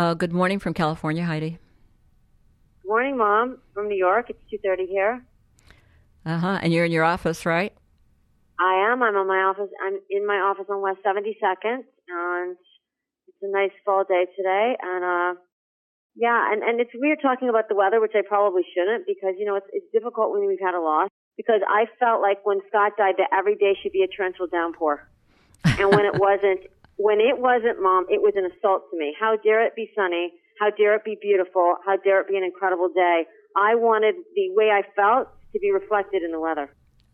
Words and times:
Uh, 0.00 0.14
good 0.14 0.32
morning 0.32 0.58
from 0.58 0.72
California, 0.72 1.22
Heidi. 1.22 1.58
Good 2.80 2.88
morning, 2.88 3.18
Mom. 3.18 3.58
From 3.74 3.86
New 3.86 3.98
York. 3.98 4.30
It's 4.30 4.40
two 4.50 4.56
thirty 4.64 4.86
here. 4.86 5.22
Uh 6.24 6.38
huh. 6.38 6.58
And 6.62 6.72
you're 6.72 6.86
in 6.86 6.90
your 6.90 7.04
office, 7.04 7.44
right? 7.44 7.74
I 8.58 8.88
am. 8.88 9.02
I'm 9.02 9.14
in 9.14 9.28
my 9.28 9.44
office. 9.44 9.68
I'm 9.84 10.00
in 10.08 10.26
my 10.26 10.36
office 10.36 10.64
on 10.70 10.80
West 10.80 11.00
Seventy 11.04 11.36
Second, 11.36 11.84
and 12.08 12.56
it's 13.28 13.42
a 13.42 13.52
nice 13.52 13.76
fall 13.84 14.04
day 14.08 14.24
today. 14.34 14.74
And 14.80 15.04
uh, 15.04 15.38
yeah, 16.16 16.50
and 16.50 16.62
and 16.62 16.80
it's 16.80 16.92
weird 16.94 17.18
talking 17.20 17.50
about 17.50 17.68
the 17.68 17.74
weather, 17.74 18.00
which 18.00 18.16
I 18.16 18.22
probably 18.26 18.62
shouldn't, 18.72 19.04
because 19.06 19.34
you 19.36 19.44
know 19.44 19.56
it's 19.56 19.68
it's 19.70 19.92
difficult 19.92 20.32
when 20.32 20.46
we've 20.46 20.64
had 20.64 20.72
a 20.72 20.80
loss 20.80 21.10
because 21.36 21.60
I 21.68 21.84
felt 22.00 22.22
like 22.22 22.38
when 22.44 22.60
Scott 22.68 22.92
died 22.96 23.16
that 23.18 23.36
every 23.36 23.54
day 23.54 23.76
should 23.82 23.92
be 23.92 24.00
a 24.00 24.08
torrential 24.08 24.46
downpour. 24.46 25.06
And 25.76 25.92
when 25.92 26.06
it 26.06 26.14
wasn't, 26.18 26.72
when 27.00 27.18
it 27.18 27.40
wasn't, 27.40 27.80
Mom, 27.80 28.04
it 28.10 28.20
was 28.20 28.34
an 28.36 28.44
assault 28.44 28.82
to 28.90 28.98
me. 28.98 29.16
How 29.18 29.36
dare 29.42 29.64
it 29.64 29.74
be 29.74 29.90
sunny? 29.96 30.32
How 30.60 30.68
dare 30.68 30.94
it 30.96 31.04
be 31.04 31.16
beautiful? 31.20 31.76
How 31.86 31.96
dare 31.96 32.20
it 32.20 32.28
be 32.28 32.36
an 32.36 32.44
incredible 32.44 32.90
day? 32.94 33.24
I 33.56 33.74
wanted 33.74 34.16
the 34.36 34.52
way 34.52 34.68
I 34.68 34.82
felt 34.94 35.28
to 35.54 35.58
be 35.58 35.72
reflected 35.72 36.22
in 36.22 36.30
the 36.30 36.38
weather. 36.38 36.68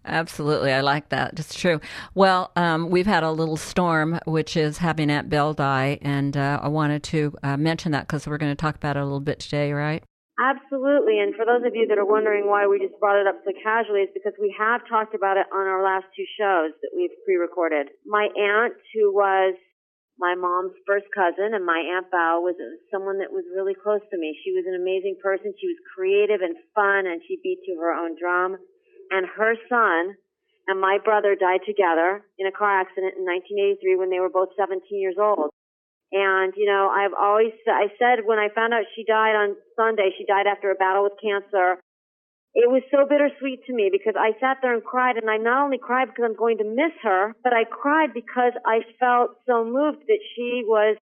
Absolutely, 0.04 0.72
I 0.72 0.80
like 0.82 1.08
that. 1.10 1.38
It's 1.38 1.54
true. 1.54 1.80
Well, 2.14 2.50
um, 2.56 2.90
we've 2.90 3.06
had 3.06 3.22
a 3.22 3.30
little 3.30 3.56
storm, 3.56 4.18
which 4.26 4.56
is 4.56 4.78
having 4.78 5.10
Aunt 5.10 5.30
Belle 5.30 5.54
die, 5.54 5.98
and 6.02 6.36
uh, 6.36 6.60
I 6.62 6.68
wanted 6.68 7.02
to 7.04 7.34
uh, 7.42 7.56
mention 7.56 7.92
that 7.92 8.06
because 8.06 8.26
we're 8.26 8.38
going 8.38 8.52
to 8.52 8.60
talk 8.60 8.76
about 8.76 8.96
it 8.96 9.00
a 9.00 9.04
little 9.04 9.20
bit 9.20 9.38
today, 9.38 9.72
right? 9.72 10.02
Absolutely. 10.38 11.18
And 11.18 11.34
for 11.34 11.46
those 11.46 11.64
of 11.64 11.74
you 11.74 11.86
that 11.88 11.96
are 11.96 12.04
wondering 12.04 12.46
why 12.46 12.66
we 12.66 12.78
just 12.78 12.98
brought 13.00 13.18
it 13.18 13.26
up 13.26 13.40
so 13.44 13.52
casually, 13.62 14.00
it's 14.00 14.12
because 14.12 14.34
we 14.38 14.54
have 14.58 14.82
talked 14.86 15.14
about 15.14 15.38
it 15.38 15.46
on 15.54 15.66
our 15.66 15.82
last 15.82 16.06
two 16.14 16.26
shows 16.38 16.76
that 16.82 16.90
we've 16.94 17.14
pre-recorded. 17.24 17.88
My 18.04 18.28
aunt, 18.36 18.74
who 18.92 19.14
was 19.14 19.56
my 20.18 20.34
mom's 20.34 20.72
first 20.86 21.06
cousin, 21.12 21.52
and 21.52 21.64
my 21.64 21.78
Aunt 21.96 22.10
Belle 22.10 22.40
was 22.40 22.56
someone 22.90 23.18
that 23.20 23.32
was 23.32 23.44
really 23.52 23.76
close 23.76 24.00
to 24.10 24.16
me. 24.16 24.32
She 24.44 24.52
was 24.52 24.64
an 24.64 24.76
amazing 24.76 25.20
person. 25.22 25.52
She 25.60 25.68
was 25.68 25.80
creative 25.92 26.40
and 26.40 26.56
fun, 26.74 27.04
and 27.04 27.20
she 27.28 27.40
beat 27.44 27.60
to 27.68 27.76
her 27.80 27.92
own 27.92 28.16
drum. 28.16 28.56
And 29.12 29.28
her 29.28 29.54
son 29.68 30.16
and 30.66 30.80
my 30.80 30.98
brother 30.98 31.36
died 31.38 31.62
together 31.66 32.24
in 32.38 32.46
a 32.46 32.54
car 32.54 32.80
accident 32.80 33.14
in 33.14 33.24
1983 33.24 33.96
when 33.96 34.10
they 34.10 34.18
were 34.18 34.32
both 34.32 34.50
17 34.58 34.82
years 34.98 35.16
old. 35.20 35.54
And, 36.12 36.54
you 36.56 36.66
know, 36.66 36.88
I've 36.88 37.14
always, 37.18 37.52
I 37.66 37.90
said 37.98 38.24
when 38.24 38.38
I 38.38 38.48
found 38.54 38.72
out 38.72 38.86
she 38.94 39.04
died 39.04 39.34
on 39.34 39.56
Sunday, 39.74 40.14
she 40.16 40.24
died 40.24 40.46
after 40.46 40.70
a 40.70 40.78
battle 40.78 41.02
with 41.02 41.18
cancer. 41.18 41.82
It 42.56 42.70
was 42.72 42.80
so 42.90 43.04
bittersweet 43.04 43.66
to 43.66 43.74
me 43.74 43.90
because 43.92 44.14
I 44.18 44.32
sat 44.40 44.58
there 44.62 44.72
and 44.72 44.82
cried 44.82 45.18
and 45.18 45.28
I 45.28 45.36
not 45.36 45.64
only 45.64 45.76
cried 45.76 46.08
because 46.08 46.24
I'm 46.24 46.36
going 46.36 46.56
to 46.58 46.64
miss 46.64 46.96
her, 47.02 47.34
but 47.44 47.52
I 47.52 47.64
cried 47.64 48.14
because 48.14 48.54
I 48.64 48.80
felt 48.98 49.36
so 49.46 49.62
moved 49.62 50.00
that 50.08 50.24
she 50.34 50.62
was 50.64 50.96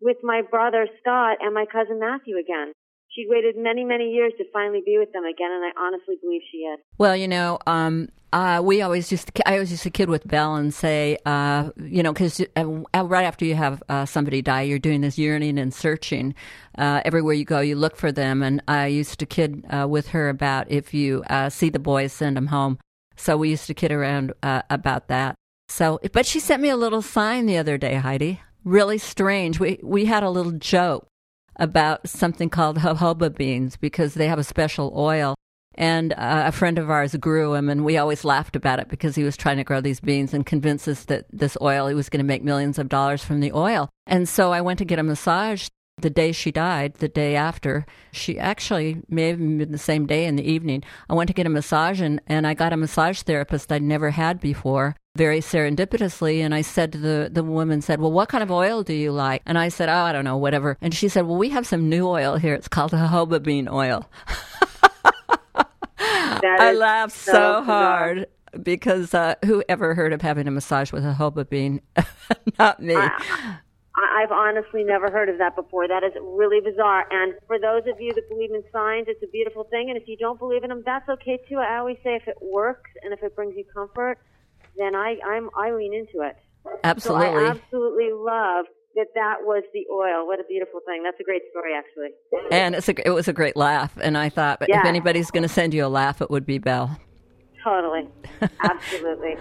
with 0.00 0.16
my 0.24 0.42
brother 0.42 0.88
Scott 1.00 1.38
and 1.40 1.54
my 1.54 1.66
cousin 1.70 2.00
Matthew 2.00 2.36
again 2.36 2.72
she'd 3.18 3.28
waited 3.28 3.56
many, 3.56 3.84
many 3.84 4.10
years 4.10 4.32
to 4.38 4.44
finally 4.52 4.82
be 4.84 4.96
with 4.98 5.12
them 5.12 5.24
again, 5.24 5.50
and 5.50 5.64
I 5.64 5.80
honestly 5.80 6.16
believe 6.22 6.42
she 6.50 6.58
is. 6.58 6.78
Well, 6.98 7.16
you 7.16 7.28
know, 7.28 7.58
um, 7.66 8.08
uh, 8.32 8.60
we 8.62 8.82
always 8.82 9.08
just 9.08 9.30
I 9.46 9.54
always 9.54 9.70
used 9.70 9.82
to 9.84 9.90
kid 9.90 10.08
with 10.08 10.26
Belle 10.26 10.54
and 10.54 10.72
say, 10.72 11.18
uh, 11.26 11.70
you 11.76 12.02
know, 12.02 12.12
because 12.12 12.40
uh, 12.56 12.80
uh, 12.94 13.04
right 13.04 13.24
after 13.24 13.44
you 13.44 13.54
have 13.54 13.82
uh, 13.88 14.04
somebody 14.06 14.42
die, 14.42 14.62
you're 14.62 14.78
doing 14.78 15.00
this 15.00 15.18
yearning 15.18 15.58
and 15.58 15.72
searching. 15.72 16.34
Uh, 16.76 17.00
everywhere 17.04 17.34
you 17.34 17.44
go, 17.44 17.60
you 17.60 17.74
look 17.74 17.96
for 17.96 18.12
them. 18.12 18.42
And 18.42 18.62
I 18.68 18.86
used 18.86 19.18
to 19.18 19.26
kid 19.26 19.64
with 19.88 20.08
her 20.08 20.28
about 20.28 20.70
if 20.70 20.94
you 20.94 21.24
see 21.48 21.70
the 21.70 21.78
boys, 21.78 22.12
send 22.12 22.36
them 22.36 22.46
home. 22.46 22.78
So 23.16 23.36
we 23.36 23.50
used 23.50 23.66
to 23.66 23.74
kid 23.74 23.90
around 23.90 24.32
about 24.42 25.08
that. 25.08 25.34
So, 25.70 25.98
but 26.12 26.24
she 26.24 26.38
sent 26.38 26.62
me 26.62 26.68
a 26.68 26.76
little 26.76 27.02
sign 27.02 27.46
the 27.46 27.58
other 27.58 27.76
day, 27.76 27.94
Heidi. 27.94 28.40
Really 28.64 28.98
strange. 28.98 29.58
We 29.58 29.80
we 29.82 30.04
had 30.04 30.22
a 30.22 30.30
little 30.30 30.52
joke 30.52 31.08
about 31.58 32.08
something 32.08 32.48
called 32.48 32.78
jojoba 32.78 33.36
beans 33.36 33.76
because 33.76 34.14
they 34.14 34.28
have 34.28 34.38
a 34.38 34.44
special 34.44 34.92
oil. 34.96 35.34
And 35.74 36.12
uh, 36.14 36.44
a 36.46 36.52
friend 36.52 36.76
of 36.76 36.90
ours 36.90 37.14
grew 37.14 37.52
them, 37.52 37.68
and 37.68 37.84
we 37.84 37.98
always 37.98 38.24
laughed 38.24 38.56
about 38.56 38.80
it 38.80 38.88
because 38.88 39.14
he 39.14 39.22
was 39.22 39.36
trying 39.36 39.58
to 39.58 39.64
grow 39.64 39.80
these 39.80 40.00
beans 40.00 40.34
and 40.34 40.44
convince 40.44 40.88
us 40.88 41.04
that 41.04 41.26
this 41.32 41.56
oil, 41.62 41.86
he 41.86 41.94
was 41.94 42.08
going 42.08 42.18
to 42.18 42.24
make 42.24 42.42
millions 42.42 42.80
of 42.80 42.88
dollars 42.88 43.22
from 43.22 43.38
the 43.38 43.52
oil. 43.52 43.88
And 44.04 44.28
so 44.28 44.52
I 44.52 44.60
went 44.60 44.80
to 44.80 44.84
get 44.84 44.98
a 44.98 45.04
massage 45.04 45.68
the 46.00 46.10
day 46.10 46.32
she 46.32 46.50
died, 46.50 46.94
the 46.94 47.08
day 47.08 47.36
after. 47.36 47.86
She 48.12 48.38
actually 48.38 49.02
may 49.08 49.28
have 49.28 49.38
been 49.38 49.70
the 49.70 49.78
same 49.78 50.06
day 50.06 50.24
in 50.24 50.36
the 50.36 50.50
evening. 50.50 50.82
I 51.08 51.14
went 51.14 51.28
to 51.28 51.34
get 51.34 51.46
a 51.46 51.50
massage, 51.50 52.00
and, 52.00 52.20
and 52.26 52.46
I 52.46 52.54
got 52.54 52.72
a 52.72 52.76
massage 52.76 53.22
therapist 53.22 53.70
I'd 53.70 53.82
never 53.82 54.10
had 54.10 54.40
before 54.40 54.96
very 55.18 55.40
serendipitously 55.40 56.38
and 56.38 56.54
I 56.54 56.62
said 56.62 56.92
to 56.92 56.98
the 56.98 57.28
the 57.30 57.42
woman 57.42 57.82
said, 57.82 58.00
"Well, 58.00 58.12
what 58.12 58.28
kind 58.28 58.42
of 58.42 58.50
oil 58.50 58.84
do 58.84 58.94
you 58.94 59.10
like?" 59.10 59.42
And 59.44 59.58
I 59.58 59.68
said, 59.68 59.88
"Oh, 59.88 60.04
I 60.04 60.12
don't 60.12 60.24
know, 60.24 60.36
whatever." 60.36 60.78
And 60.80 60.94
she 60.94 61.08
said, 61.08 61.26
"Well, 61.26 61.36
we 61.36 61.50
have 61.50 61.66
some 61.66 61.88
new 61.88 62.06
oil 62.08 62.36
here. 62.36 62.54
It's 62.54 62.68
called 62.68 62.92
jojoba 62.92 63.42
bean 63.42 63.68
oil." 63.68 64.08
I 65.98 66.72
laughed 66.72 67.12
so, 67.12 67.32
so 67.32 67.62
hard 67.64 68.26
because 68.62 69.12
uh, 69.12 69.34
who 69.44 69.62
ever 69.68 69.94
heard 69.94 70.12
of 70.12 70.22
having 70.22 70.46
a 70.46 70.52
massage 70.52 70.92
with 70.92 71.04
a 71.04 71.14
jojoba 71.14 71.48
bean? 71.48 71.80
Not 72.58 72.80
me. 72.80 72.94
I, 72.94 73.58
I've 74.22 74.30
honestly 74.30 74.84
never 74.84 75.10
heard 75.10 75.28
of 75.28 75.38
that 75.38 75.56
before. 75.56 75.88
That 75.88 76.04
is 76.04 76.12
really 76.22 76.60
bizarre. 76.60 77.06
And 77.10 77.34
for 77.48 77.58
those 77.58 77.82
of 77.92 78.00
you 78.00 78.12
that 78.14 78.28
believe 78.28 78.52
in 78.52 78.62
signs, 78.72 79.06
it's 79.08 79.22
a 79.24 79.26
beautiful 79.26 79.64
thing. 79.64 79.90
And 79.90 80.00
if 80.00 80.06
you 80.06 80.16
don't 80.16 80.38
believe 80.38 80.62
in 80.62 80.70
them, 80.70 80.84
that's 80.86 81.08
okay 81.08 81.40
too. 81.48 81.56
I 81.56 81.78
always 81.78 81.96
say 82.04 82.14
if 82.14 82.28
it 82.28 82.36
works 82.40 82.90
and 83.02 83.12
if 83.12 83.22
it 83.24 83.34
brings 83.34 83.56
you 83.56 83.64
comfort, 83.64 84.18
then 84.78 84.94
I 84.94 85.16
I'm 85.26 85.50
I 85.56 85.72
lean 85.72 85.94
into 85.94 86.26
it. 86.26 86.36
Absolutely. 86.84 87.26
So 87.26 87.32
I 87.32 87.50
absolutely 87.50 88.10
love 88.12 88.66
that 88.94 89.06
that 89.14 89.36
was 89.42 89.62
the 89.72 89.86
oil. 89.92 90.26
What 90.26 90.40
a 90.40 90.44
beautiful 90.44 90.80
thing. 90.86 91.02
That's 91.02 91.18
a 91.20 91.24
great 91.24 91.42
story, 91.50 91.72
actually. 91.74 92.08
And 92.50 92.74
it's 92.74 92.88
a, 92.88 93.06
it 93.06 93.10
was 93.10 93.28
a 93.28 93.32
great 93.32 93.56
laugh. 93.56 93.96
And 94.02 94.18
I 94.18 94.28
thought, 94.28 94.62
yeah. 94.66 94.80
if 94.80 94.86
anybody's 94.86 95.30
going 95.30 95.44
to 95.44 95.48
send 95.48 95.72
you 95.72 95.84
a 95.84 95.88
laugh, 95.88 96.20
it 96.20 96.30
would 96.30 96.44
be 96.44 96.58
Belle. 96.58 96.98
Totally. 97.62 98.08
Absolutely. 98.60 99.36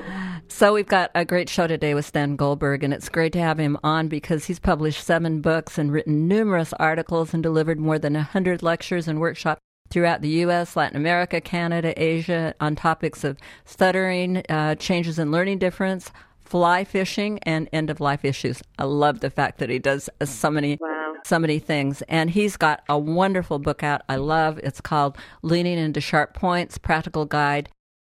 so 0.48 0.74
we've 0.74 0.88
got 0.88 1.12
a 1.16 1.24
great 1.24 1.50
show 1.50 1.68
today 1.68 1.94
with 1.94 2.06
Stan 2.06 2.36
Goldberg, 2.36 2.84
and 2.84 2.94
it's 2.94 3.10
great 3.10 3.34
to 3.34 3.40
have 3.40 3.60
him 3.60 3.78
on 3.84 4.08
because 4.08 4.46
he's 4.46 4.60
published 4.60 5.04
seven 5.04 5.42
books 5.42 5.78
and 5.78 5.92
written 5.92 6.28
numerous 6.28 6.74
articles 6.74 7.34
and 7.34 7.42
delivered 7.42 7.80
more 7.80 8.00
than 8.00 8.14
100 8.14 8.62
lectures 8.64 9.08
and 9.08 9.20
workshops 9.20 9.62
throughout 9.90 10.22
the 10.22 10.30
U.S., 10.30 10.76
Latin 10.76 10.98
America, 10.98 11.42
Canada, 11.42 11.94
Asia 12.02 12.54
on 12.60 12.76
topics 12.76 13.24
of 13.24 13.38
stuttering, 13.66 14.44
uh, 14.50 14.76
changes 14.76 15.20
in 15.20 15.32
learning 15.32 15.60
difference, 15.60 16.12
fly 16.40 16.84
fishing, 16.84 17.40
and 17.44 17.70
end 17.74 17.90
of 17.90 18.00
life 18.00 18.24
issues. 18.24 18.62
I 18.80 18.86
love 18.86 19.20
the 19.20 19.30
fact 19.30 19.60
that 19.60 19.70
he 19.70 19.80
does 19.80 20.10
so 20.24 20.50
many. 20.52 20.78
Wow. 20.80 20.94
So 21.24 21.40
many 21.40 21.60
things. 21.60 22.02
And 22.04 22.30
he's 22.30 22.56
got 22.56 22.84
a 22.88 22.98
wonderful 22.98 23.60
book 23.60 23.84
out 23.84 24.02
I 24.08 24.16
love. 24.16 24.60
It's 24.60 24.80
called 24.80 25.18
Leaning 25.42 25.78
into 25.78 26.00
Sharp 26.00 26.34
Points 26.34 26.78
Practical 26.78 27.26
Guide 27.26 27.68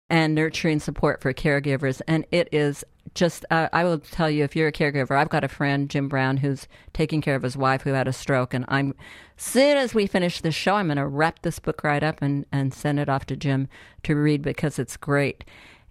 and 0.09 0.34
Nurturing 0.34 0.81
Support 0.81 1.21
for 1.21 1.34
Caregivers. 1.34 2.00
And 2.09 2.25
it 2.31 2.49
is 2.53 2.84
just, 3.15 3.45
uh, 3.50 3.69
I 3.73 3.84
will 3.84 3.99
tell 3.99 4.31
you, 4.31 4.45
if 4.45 4.56
you're 4.56 4.69
a 4.69 4.73
caregiver, 4.73 5.17
I've 5.17 5.28
got 5.28 5.45
a 5.45 5.49
friend, 5.49 5.89
Jim 5.89 6.09
Brown, 6.09 6.39
who's 6.39 6.67
taking 6.93 7.21
care 7.21 7.34
of 7.34 7.43
his 7.43 7.56
wife 7.56 7.83
who 7.83 7.93
had 7.93 8.09
a 8.09 8.12
stroke. 8.12 8.55
And 8.55 8.64
I'm, 8.69 8.94
soon 9.37 9.76
as 9.76 9.94
we 9.94 10.06
finish 10.06 10.41
this 10.41 10.55
show, 10.55 10.75
I'm 10.75 10.87
going 10.87 10.97
to 10.97 11.06
wrap 11.06 11.43
this 11.43 11.59
book 11.59 11.85
right 11.85 12.03
up 12.03 12.23
and, 12.23 12.47
and 12.53 12.73
send 12.73 12.99
it 12.99 13.09
off 13.09 13.26
to 13.26 13.37
Jim 13.37 13.69
to 14.05 14.14
read 14.14 14.43
because 14.43 14.79
it's 14.79 14.97
great. 14.97 15.44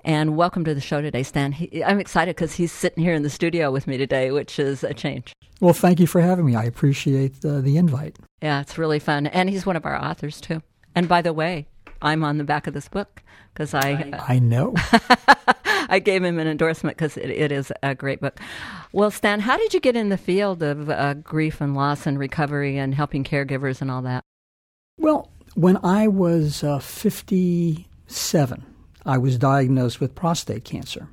And 0.03 0.35
welcome 0.35 0.65
to 0.65 0.73
the 0.73 0.81
show 0.81 1.01
today, 1.01 1.21
Stan. 1.21 1.51
He, 1.51 1.83
I'm 1.83 1.99
excited 1.99 2.35
because 2.35 2.55
he's 2.55 2.71
sitting 2.71 3.03
here 3.03 3.13
in 3.13 3.21
the 3.21 3.29
studio 3.29 3.71
with 3.71 3.85
me 3.85 3.97
today, 3.97 4.31
which 4.31 4.57
is 4.57 4.83
a 4.83 4.93
change. 4.93 5.33
Well, 5.59 5.73
thank 5.73 5.99
you 5.99 6.07
for 6.07 6.21
having 6.21 6.45
me. 6.45 6.55
I 6.55 6.63
appreciate 6.63 7.45
uh, 7.45 7.61
the 7.61 7.77
invite. 7.77 8.17
Yeah, 8.41 8.61
it's 8.61 8.79
really 8.79 8.97
fun. 8.97 9.27
And 9.27 9.47
he's 9.47 9.65
one 9.65 9.75
of 9.75 9.85
our 9.85 10.03
authors, 10.03 10.41
too. 10.41 10.63
And 10.95 11.07
by 11.07 11.21
the 11.21 11.33
way, 11.33 11.67
I'm 12.01 12.23
on 12.23 12.37
the 12.37 12.43
back 12.43 12.67
of 12.67 12.73
this 12.73 12.87
book 12.87 13.21
because 13.53 13.73
I 13.73 14.11
I 14.27 14.39
know 14.39 14.73
I 15.91 15.99
gave 15.99 16.23
him 16.23 16.39
an 16.39 16.47
endorsement 16.47 16.97
because 16.97 17.17
it, 17.17 17.29
it 17.29 17.51
is 17.51 17.71
a 17.83 17.93
great 17.93 18.21
book. 18.21 18.39
Well, 18.93 19.11
Stan, 19.11 19.41
how 19.41 19.57
did 19.57 19.73
you 19.73 19.81
get 19.81 19.95
in 19.97 20.09
the 20.09 20.17
field 20.17 20.63
of 20.63 20.89
uh, 20.89 21.15
grief 21.15 21.59
and 21.59 21.75
loss 21.75 22.07
and 22.07 22.17
recovery 22.17 22.77
and 22.77 22.95
helping 22.95 23.25
caregivers 23.25 23.81
and 23.81 23.91
all 23.91 24.01
that? 24.03 24.23
Well, 24.97 25.29
when 25.53 25.77
I 25.83 26.07
was 26.07 26.63
uh, 26.63 26.79
57, 26.79 28.65
I 29.05 29.17
was 29.17 29.37
diagnosed 29.37 29.99
with 29.99 30.15
prostate 30.15 30.63
cancer. 30.63 31.09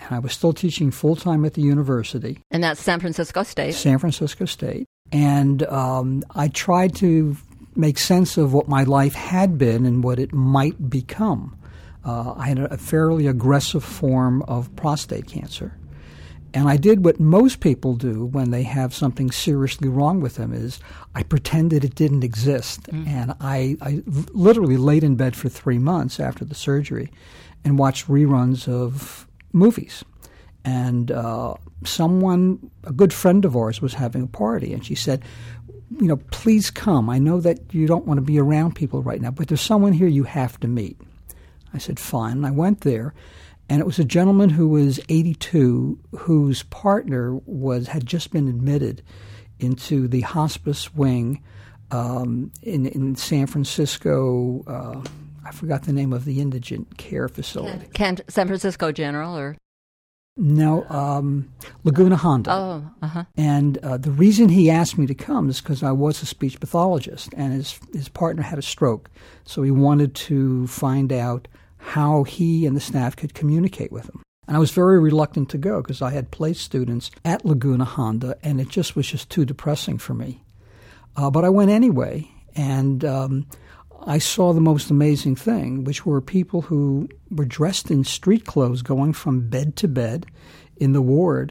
And 0.00 0.14
I 0.14 0.18
was 0.18 0.32
still 0.32 0.52
teaching 0.52 0.90
full 0.90 1.14
time 1.14 1.44
at 1.44 1.54
the 1.54 1.62
university. 1.62 2.42
And 2.50 2.64
that's 2.64 2.80
San 2.80 3.00
Francisco 3.00 3.42
State. 3.44 3.74
San 3.74 3.98
Francisco 3.98 4.44
State. 4.44 4.86
And 5.12 5.62
um, 5.64 6.24
I 6.34 6.48
tried 6.48 6.96
to 6.96 7.36
make 7.76 7.98
sense 7.98 8.36
of 8.36 8.52
what 8.52 8.66
my 8.66 8.82
life 8.84 9.14
had 9.14 9.58
been 9.58 9.86
and 9.86 10.02
what 10.02 10.18
it 10.18 10.32
might 10.32 10.90
become. 10.90 11.56
Uh, 12.04 12.34
I 12.36 12.48
had 12.48 12.58
a 12.58 12.78
fairly 12.78 13.26
aggressive 13.26 13.84
form 13.84 14.42
of 14.42 14.74
prostate 14.76 15.26
cancer. 15.26 15.76
And 16.52 16.68
I 16.68 16.76
did 16.76 17.04
what 17.04 17.20
most 17.20 17.60
people 17.60 17.94
do 17.94 18.24
when 18.24 18.50
they 18.50 18.64
have 18.64 18.92
something 18.92 19.30
seriously 19.30 19.88
wrong 19.88 20.20
with 20.20 20.34
them 20.34 20.52
is 20.52 20.80
I 21.14 21.22
pretended 21.22 21.84
it 21.84 21.94
didn't 21.94 22.24
exist. 22.24 22.82
Mm. 22.84 23.06
And 23.06 23.34
I, 23.40 23.76
I 23.80 24.02
literally 24.32 24.76
laid 24.76 25.04
in 25.04 25.14
bed 25.14 25.36
for 25.36 25.48
three 25.48 25.78
months 25.78 26.18
after 26.18 26.44
the 26.44 26.54
surgery 26.54 27.12
and 27.64 27.78
watched 27.78 28.08
reruns 28.08 28.66
of 28.66 29.28
movies. 29.52 30.04
And 30.64 31.10
uh, 31.12 31.54
someone, 31.84 32.70
a 32.84 32.92
good 32.92 33.12
friend 33.12 33.44
of 33.44 33.56
ours, 33.56 33.80
was 33.80 33.94
having 33.94 34.24
a 34.24 34.26
party, 34.26 34.74
and 34.74 34.84
she 34.84 34.94
said, 34.94 35.22
you 35.98 36.06
know, 36.06 36.16
please 36.30 36.70
come. 36.70 37.08
I 37.08 37.18
know 37.18 37.40
that 37.40 37.72
you 37.72 37.86
don't 37.86 38.06
want 38.06 38.18
to 38.18 38.22
be 38.22 38.38
around 38.38 38.74
people 38.74 39.02
right 39.02 39.20
now, 39.20 39.30
but 39.30 39.48
there's 39.48 39.60
someone 39.60 39.92
here 39.92 40.06
you 40.06 40.24
have 40.24 40.60
to 40.60 40.68
meet. 40.68 41.00
I 41.72 41.78
said, 41.78 41.98
fine. 41.98 42.38
And 42.38 42.46
I 42.46 42.50
went 42.50 42.82
there, 42.82 43.14
and 43.68 43.80
it 43.80 43.86
was 43.86 43.98
a 43.98 44.04
gentleman 44.04 44.50
who 44.50 44.68
was 44.68 45.00
82, 45.08 45.98
whose 46.18 46.62
partner 46.64 47.36
was 47.46 47.88
had 47.88 48.06
just 48.06 48.32
been 48.32 48.48
admitted 48.48 49.02
into 49.58 50.08
the 50.08 50.22
hospice 50.22 50.92
wing 50.94 51.42
um, 51.90 52.50
in 52.62 52.86
in 52.86 53.16
San 53.16 53.46
Francisco. 53.46 54.62
Uh, 54.66 55.02
I 55.44 55.52
forgot 55.52 55.84
the 55.84 55.92
name 55.92 56.12
of 56.12 56.24
the 56.24 56.40
indigent 56.40 56.98
care 56.98 57.28
facility. 57.28 57.86
Can, 57.92 58.18
San 58.28 58.46
Francisco 58.46 58.92
General 58.92 59.36
or 59.36 59.56
no, 60.36 60.88
um, 60.88 61.52
Laguna 61.84 62.16
Honda. 62.16 62.52
Oh, 62.52 62.90
uh-huh. 63.02 63.24
And 63.36 63.78
uh, 63.78 63.98
the 63.98 64.10
reason 64.10 64.48
he 64.48 64.70
asked 64.70 64.96
me 64.96 65.06
to 65.06 65.14
come 65.14 65.50
is 65.50 65.60
because 65.60 65.82
I 65.82 65.92
was 65.92 66.22
a 66.22 66.26
speech 66.26 66.58
pathologist, 66.60 67.34
and 67.36 67.52
his 67.52 67.78
his 67.92 68.08
partner 68.08 68.42
had 68.42 68.58
a 68.58 68.62
stroke, 68.62 69.10
so 69.44 69.62
he 69.62 69.70
wanted 69.70 70.14
to 70.14 70.66
find 70.66 71.12
out 71.12 71.48
how 71.80 72.24
he 72.24 72.66
and 72.66 72.76
the 72.76 72.80
staff 72.80 73.16
could 73.16 73.34
communicate 73.34 73.90
with 73.90 74.06
him. 74.06 74.22
And 74.46 74.56
I 74.56 74.60
was 74.60 74.70
very 74.70 74.98
reluctant 74.98 75.48
to 75.50 75.58
go 75.58 75.80
because 75.80 76.02
I 76.02 76.10
had 76.10 76.30
placed 76.30 76.62
students 76.62 77.10
at 77.24 77.44
Laguna 77.44 77.84
Honda, 77.84 78.36
and 78.42 78.60
it 78.60 78.68
just 78.68 78.96
was 78.96 79.06
just 79.06 79.30
too 79.30 79.44
depressing 79.44 79.98
for 79.98 80.14
me. 80.14 80.42
Uh, 81.16 81.30
but 81.30 81.44
I 81.44 81.48
went 81.48 81.70
anyway, 81.70 82.28
and 82.56 83.04
um, 83.04 83.46
I 84.06 84.18
saw 84.18 84.52
the 84.52 84.60
most 84.60 84.90
amazing 84.90 85.36
thing, 85.36 85.84
which 85.84 86.04
were 86.04 86.20
people 86.20 86.62
who 86.62 87.08
were 87.30 87.44
dressed 87.44 87.90
in 87.90 88.04
street 88.04 88.44
clothes 88.44 88.82
going 88.82 89.12
from 89.12 89.48
bed 89.48 89.76
to 89.76 89.88
bed 89.88 90.26
in 90.76 90.92
the 90.92 91.02
ward. 91.02 91.50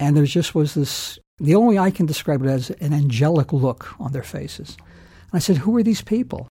And 0.00 0.16
there 0.16 0.24
just 0.24 0.54
was 0.54 0.74
this, 0.74 1.18
the 1.38 1.54
only 1.54 1.78
I 1.78 1.90
can 1.90 2.06
describe 2.06 2.42
it 2.42 2.48
as 2.48 2.70
an 2.70 2.92
angelic 2.92 3.52
look 3.52 3.94
on 4.00 4.12
their 4.12 4.22
faces. 4.22 4.76
And 4.78 5.34
I 5.34 5.38
said, 5.38 5.58
Who 5.58 5.76
are 5.76 5.82
these 5.82 6.02
people? 6.02 6.48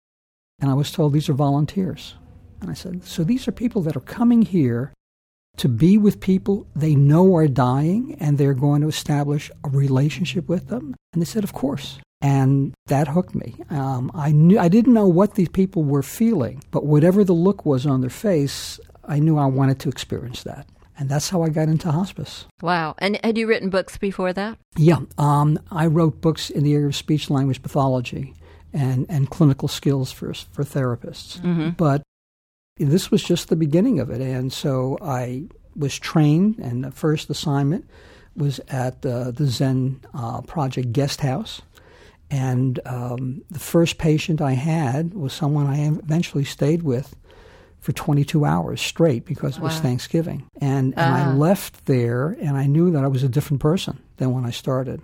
And 0.62 0.70
I 0.70 0.76
was 0.76 0.92
told 0.92 1.14
these 1.14 1.28
are 1.28 1.34
volunteers. 1.34 2.16
And 2.62 2.70
I 2.70 2.74
said, 2.74 3.04
So 3.04 3.24
these 3.24 3.48
are 3.48 3.52
people 3.52 3.82
that 3.84 3.98
are 3.98 4.02
coming 4.02 4.44
here 4.44 4.94
to 5.58 5.68
be 5.68 5.98
with 5.98 6.22
people 6.22 6.66
they 6.76 6.96
know 6.96 7.36
are 7.36 7.48
dying 7.48 8.16
and 8.20 8.38
they're 8.38 8.54
going 8.54 8.82
to 8.82 8.88
establish 8.88 9.52
a 9.64 9.70
relationship 9.70 10.48
with 10.48 10.68
them? 10.68 10.96
And 11.14 11.22
they 11.22 11.26
said, 11.26 11.44
Of 11.44 11.54
course 11.54 12.00
and 12.22 12.74
that 12.86 13.08
hooked 13.08 13.36
me. 13.36 13.56
Um, 13.70 14.12
I 14.14 14.32
knew 14.32 14.60
I 14.60 14.68
didn't 14.68 14.94
know 14.94 15.08
what 15.08 15.36
these 15.36 15.50
people 15.50 15.84
were 15.84 16.04
feeling, 16.04 16.64
but 16.72 16.86
whatever 16.86 17.24
the 17.24 17.34
look 17.34 17.66
was 17.66 17.86
on 17.86 18.02
their 18.02 18.10
face, 18.10 18.80
I 19.04 19.20
knew 19.20 19.38
I 19.38 19.48
wanted 19.48 19.80
to 19.80 19.90
experience 19.90 20.44
that, 20.44 20.68
and 20.98 21.10
that's 21.10 21.30
how 21.30 21.42
I 21.42 21.50
got 21.50 21.68
into 21.68 21.92
hospice. 21.92 22.46
Wow! 22.62 22.96
And 23.00 23.20
had 23.24 23.38
you 23.38 23.48
written 23.48 23.70
books 23.70 23.98
before 23.98 24.34
that? 24.34 24.58
Yeah, 24.78 25.00
um, 25.18 25.60
I 25.72 25.88
wrote 25.88 26.22
books 26.22 26.50
in 26.50 26.64
the 26.64 26.74
area 26.74 26.88
of 26.88 26.96
speech 26.96 27.30
language 27.30 27.62
pathology 27.62 28.36
and 28.72 29.06
and 29.10 29.30
clinical 29.30 29.68
skills 29.68 30.12
for 30.12 30.34
for 30.34 30.64
therapists, 30.64 31.40
mm-hmm. 31.40 31.72
but 31.72 32.04
this 32.90 33.12
was 33.12 33.24
just 33.24 33.50
the 33.50 33.56
beginning 33.56 34.00
of 34.00 34.10
it, 34.10 34.22
and 34.22 34.52
so 34.52 34.98
I 35.02 35.46
was 35.76 35.98
trained, 35.98 36.58
and 36.60 36.84
the 36.84 36.92
first 36.92 37.30
assignment 37.30 37.88
was 38.36 38.60
at 38.70 39.06
uh, 39.06 39.32
the 39.32 39.46
Zen 39.46 40.02
uh, 40.14 40.42
Project 40.42 40.94
Guest 40.94 41.22
House 41.22 41.62
and 42.32 42.80
um, 42.86 43.44
the 43.52 43.60
first 43.60 43.98
patient 43.98 44.42
I 44.42 44.54
had 44.54 45.14
was 45.14 45.34
someone 45.34 45.68
I 45.68 45.86
eventually 45.86 46.46
stayed 46.46 46.82
with 46.82 47.14
for 47.82 47.92
22 47.92 48.46
hours 48.46 48.80
straight 48.80 49.26
because 49.26 49.58
it 49.58 49.60
wow. 49.60 49.68
was 49.68 49.80
Thanksgiving. 49.80 50.48
And, 50.62 50.94
and 50.96 51.00
uh-huh. 51.00 51.32
I 51.32 51.34
left 51.34 51.86
there 51.88 52.38
and 52.40 52.56
I 52.56 52.68
knew 52.68 52.90
that 52.92 53.04
I 53.04 53.08
was 53.08 53.24
a 53.24 53.30
different 53.30 53.60
person 53.60 54.02
than 54.16 54.32
when 54.32 54.46
I 54.46 54.52
started. 54.52 55.02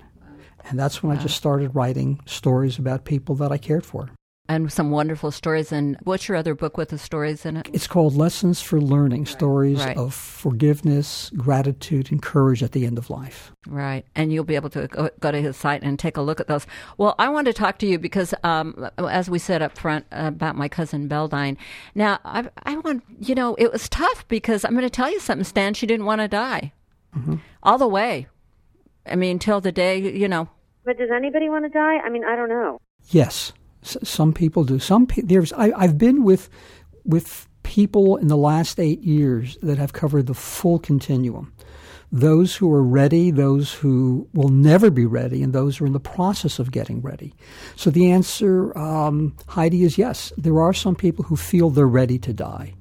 And 0.70 0.80
that's 0.80 1.04
when 1.04 1.14
wow. 1.14 1.20
I 1.20 1.22
just 1.22 1.36
started 1.36 1.76
writing 1.76 2.22
stories 2.26 2.80
about 2.80 3.04
people 3.04 3.36
that 3.36 3.52
I 3.52 3.58
cared 3.58 3.86
for 3.86 4.10
and 4.50 4.72
some 4.72 4.92
wonderful 4.92 5.32
stories. 5.32 5.72
And 5.72 5.98
what's 6.04 6.28
your 6.28 6.38
other 6.38 6.56
book 6.56 6.78
with 6.78 6.90
the 6.90 6.98
stories 6.98 7.46
in 7.46 7.58
it? 7.58 7.70
It's 7.74 7.88
called 7.88 8.16
Lessons 8.16 8.62
for 8.62 8.80
Learning 8.80 9.22
right. 9.22 9.28
Stories 9.28 9.80
right. 9.80 9.98
of 9.98 10.14
Forgiveness, 10.14 11.32
Gratitude, 11.36 12.12
and 12.12 12.22
Courage 12.22 12.64
at 12.64 12.72
the 12.72 12.86
End 12.86 12.98
of 12.98 13.10
Life. 13.10 13.52
Right. 13.68 14.06
And 14.16 14.32
you'll 14.32 14.44
be 14.44 14.56
able 14.56 14.70
to 14.72 14.88
go, 14.88 15.10
go 15.20 15.32
to 15.32 15.42
his 15.42 15.58
site 15.58 15.84
and 15.84 16.00
take 16.00 16.18
a 16.18 16.22
look 16.22 16.40
at 16.40 16.48
those. 16.48 16.66
Well, 16.98 17.16
I 17.20 17.30
want 17.30 17.48
to 17.48 17.54
talk 17.54 17.78
to 17.80 17.88
you 17.88 18.00
because, 18.00 18.34
um, 18.44 18.90
as 18.98 19.30
we 19.30 19.40
said 19.40 19.62
up 19.62 19.78
front 19.78 20.06
about 20.12 20.56
my 20.56 20.68
cousin 20.68 21.08
Beldine. 21.08 21.58
Now, 21.96 22.20
I, 22.24 22.50
I 22.64 22.78
want, 22.78 23.04
you 23.20 23.36
know, 23.36 23.56
it 23.56 23.72
was 23.72 23.90
tough 23.90 24.28
because 24.28 24.64
I'm 24.64 24.72
going 24.72 24.84
to 24.84 24.90
tell 24.90 25.12
you 25.12 25.20
something, 25.20 25.44
Stan. 25.44 25.74
She 25.74 25.86
didn't 25.86 26.06
want 26.06 26.22
to 26.22 26.28
die 26.28 26.74
mm-hmm. 27.16 27.36
all 27.64 27.78
the 27.78 27.88
way. 27.88 28.28
I 29.06 29.16
mean, 29.16 29.40
till 29.40 29.62
the 29.62 29.72
day, 29.72 30.00
you 30.00 30.28
know. 30.28 30.50
But 30.86 30.98
does 30.98 31.10
anybody 31.16 31.50
want 31.50 31.66
to 31.66 31.70
die? 31.70 31.98
I 31.98 32.10
mean, 32.10 32.24
I 32.26 32.36
don't 32.36 32.50
know. 32.50 32.80
Yes. 33.10 33.54
S- 33.88 33.98
some 34.04 34.34
people 34.34 34.64
do. 34.64 34.80
Some 34.80 35.08
pe- 35.08 35.22
there's 35.22 35.54
I, 35.54 35.72
I've 35.76 35.98
been 35.98 36.24
with 36.24 36.50
with 37.06 37.48
people 37.64 38.18
in 38.18 38.28
the 38.28 38.38
last 38.38 38.80
eight 38.80 39.02
years 39.02 39.58
that 39.62 39.78
have 39.78 39.94
covered 39.94 40.28
the 40.28 40.34
full 40.34 40.80
continuum. 40.80 41.54
Those 42.12 42.56
who 42.56 42.72
are 42.72 42.84
ready, 42.84 43.32
those 43.32 43.74
who 43.74 44.30
will 44.34 44.48
never 44.50 44.90
be 44.90 45.06
ready, 45.06 45.44
and 45.44 45.52
those 45.52 45.78
who 45.78 45.84
are 45.84 45.88
in 45.88 45.94
the 45.94 46.00
process 46.00 46.58
of 46.60 46.72
getting 46.72 47.02
ready. 47.02 47.34
So 47.76 47.90
the 47.90 48.12
answer, 48.12 48.78
um, 48.78 49.36
Heidi, 49.48 49.84
is 49.84 49.98
yes. 49.98 50.32
There 50.38 50.62
are 50.62 50.74
some 50.74 50.96
people 50.96 51.26
who 51.26 51.36
feel 51.36 51.70
they're 51.70 51.86
ready 51.88 52.18
to 52.20 52.34
die, 52.34 52.74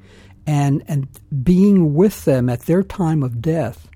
and 0.46 0.84
and 0.86 1.08
being 1.42 1.94
with 1.94 2.24
them 2.24 2.48
at 2.48 2.62
their 2.62 2.84
time 2.84 3.24
of 3.24 3.40
death 3.40 3.88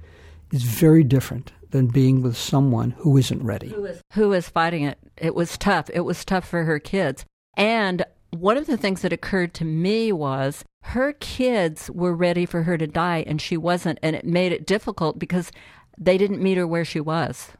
is 0.52 0.64
very 0.64 1.04
different 1.04 1.52
than 1.70 1.86
being 1.86 2.22
with 2.22 2.36
someone 2.36 2.92
who 2.98 3.16
isn't 3.16 3.42
ready. 3.42 3.68
Who 3.68 3.84
is, 3.84 4.00
who 4.12 4.32
is 4.32 4.48
fighting 4.48 4.84
it? 4.84 4.98
It 5.16 5.34
was 5.34 5.56
tough. 5.58 5.90
It 5.92 6.00
was 6.00 6.24
tough 6.24 6.48
for 6.48 6.64
her 6.64 6.78
kids. 6.78 7.24
And 7.56 8.04
one 8.30 8.56
of 8.56 8.66
the 8.66 8.76
things 8.76 9.02
that 9.02 9.12
occurred 9.12 9.54
to 9.54 9.64
me 9.64 10.12
was 10.12 10.64
her 10.82 11.12
kids 11.14 11.90
were 11.90 12.14
ready 12.14 12.46
for 12.46 12.62
her 12.62 12.78
to 12.78 12.86
die 12.86 13.24
and 13.26 13.40
she 13.40 13.56
wasn't. 13.56 13.98
And 14.02 14.16
it 14.16 14.24
made 14.24 14.52
it 14.52 14.66
difficult 14.66 15.18
because 15.18 15.50
they 15.98 16.16
didn't 16.16 16.42
meet 16.42 16.56
her 16.56 16.66
where 16.66 16.84
she 16.84 17.00
was, 17.00 17.50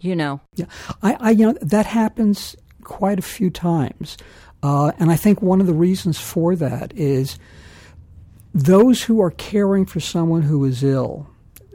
you 0.00 0.14
know. 0.14 0.40
Yeah. 0.54 0.66
I, 1.02 1.16
I 1.20 1.30
you 1.30 1.46
know, 1.46 1.58
that 1.60 1.86
happens 1.86 2.54
quite 2.84 3.18
a 3.18 3.22
few 3.22 3.50
times. 3.50 4.16
Uh, 4.62 4.92
and 4.98 5.10
I 5.10 5.16
think 5.16 5.40
one 5.40 5.60
of 5.60 5.66
the 5.66 5.74
reasons 5.74 6.18
for 6.18 6.54
that 6.56 6.92
is 6.94 7.38
those 8.52 9.02
who 9.04 9.20
are 9.22 9.30
caring 9.30 9.86
for 9.86 10.00
someone 10.00 10.42
who 10.42 10.64
is 10.64 10.82
ill 10.82 11.29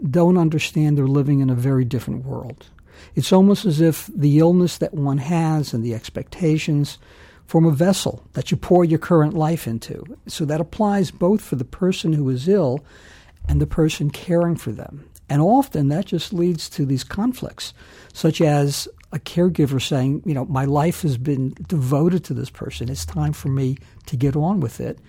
don't 0.09 0.37
understand 0.37 0.97
they're 0.97 1.07
living 1.07 1.39
in 1.39 1.49
a 1.49 1.55
very 1.55 1.85
different 1.85 2.25
world. 2.25 2.67
It's 3.15 3.33
almost 3.33 3.65
as 3.65 3.81
if 3.81 4.07
the 4.07 4.39
illness 4.39 4.77
that 4.77 4.93
one 4.93 5.17
has 5.19 5.73
and 5.73 5.83
the 5.83 5.93
expectations 5.93 6.97
form 7.47 7.65
a 7.65 7.71
vessel 7.71 8.23
that 8.33 8.51
you 8.51 8.57
pour 8.57 8.83
your 8.83 8.99
current 8.99 9.33
life 9.33 9.67
into. 9.67 10.03
So 10.27 10.45
that 10.45 10.61
applies 10.61 11.11
both 11.11 11.41
for 11.41 11.55
the 11.55 11.65
person 11.65 12.13
who 12.13 12.29
is 12.29 12.47
ill 12.47 12.83
and 13.47 13.61
the 13.61 13.67
person 13.67 14.09
caring 14.09 14.55
for 14.55 14.71
them. 14.71 15.07
And 15.29 15.41
often 15.41 15.89
that 15.89 16.05
just 16.05 16.33
leads 16.33 16.69
to 16.69 16.85
these 16.85 17.03
conflicts, 17.03 17.73
such 18.13 18.41
as 18.41 18.87
a 19.11 19.19
caregiver 19.19 19.81
saying, 19.81 20.23
you 20.25 20.33
know, 20.33 20.45
my 20.45 20.65
life 20.65 21.01
has 21.01 21.17
been 21.17 21.55
devoted 21.67 22.23
to 22.25 22.33
this 22.33 22.49
person. 22.49 22.89
It's 22.89 23.05
time 23.05 23.33
for 23.33 23.49
me 23.49 23.77
to 24.07 24.17
get 24.17 24.35
on 24.35 24.59
with 24.59 24.79
it 24.79 24.99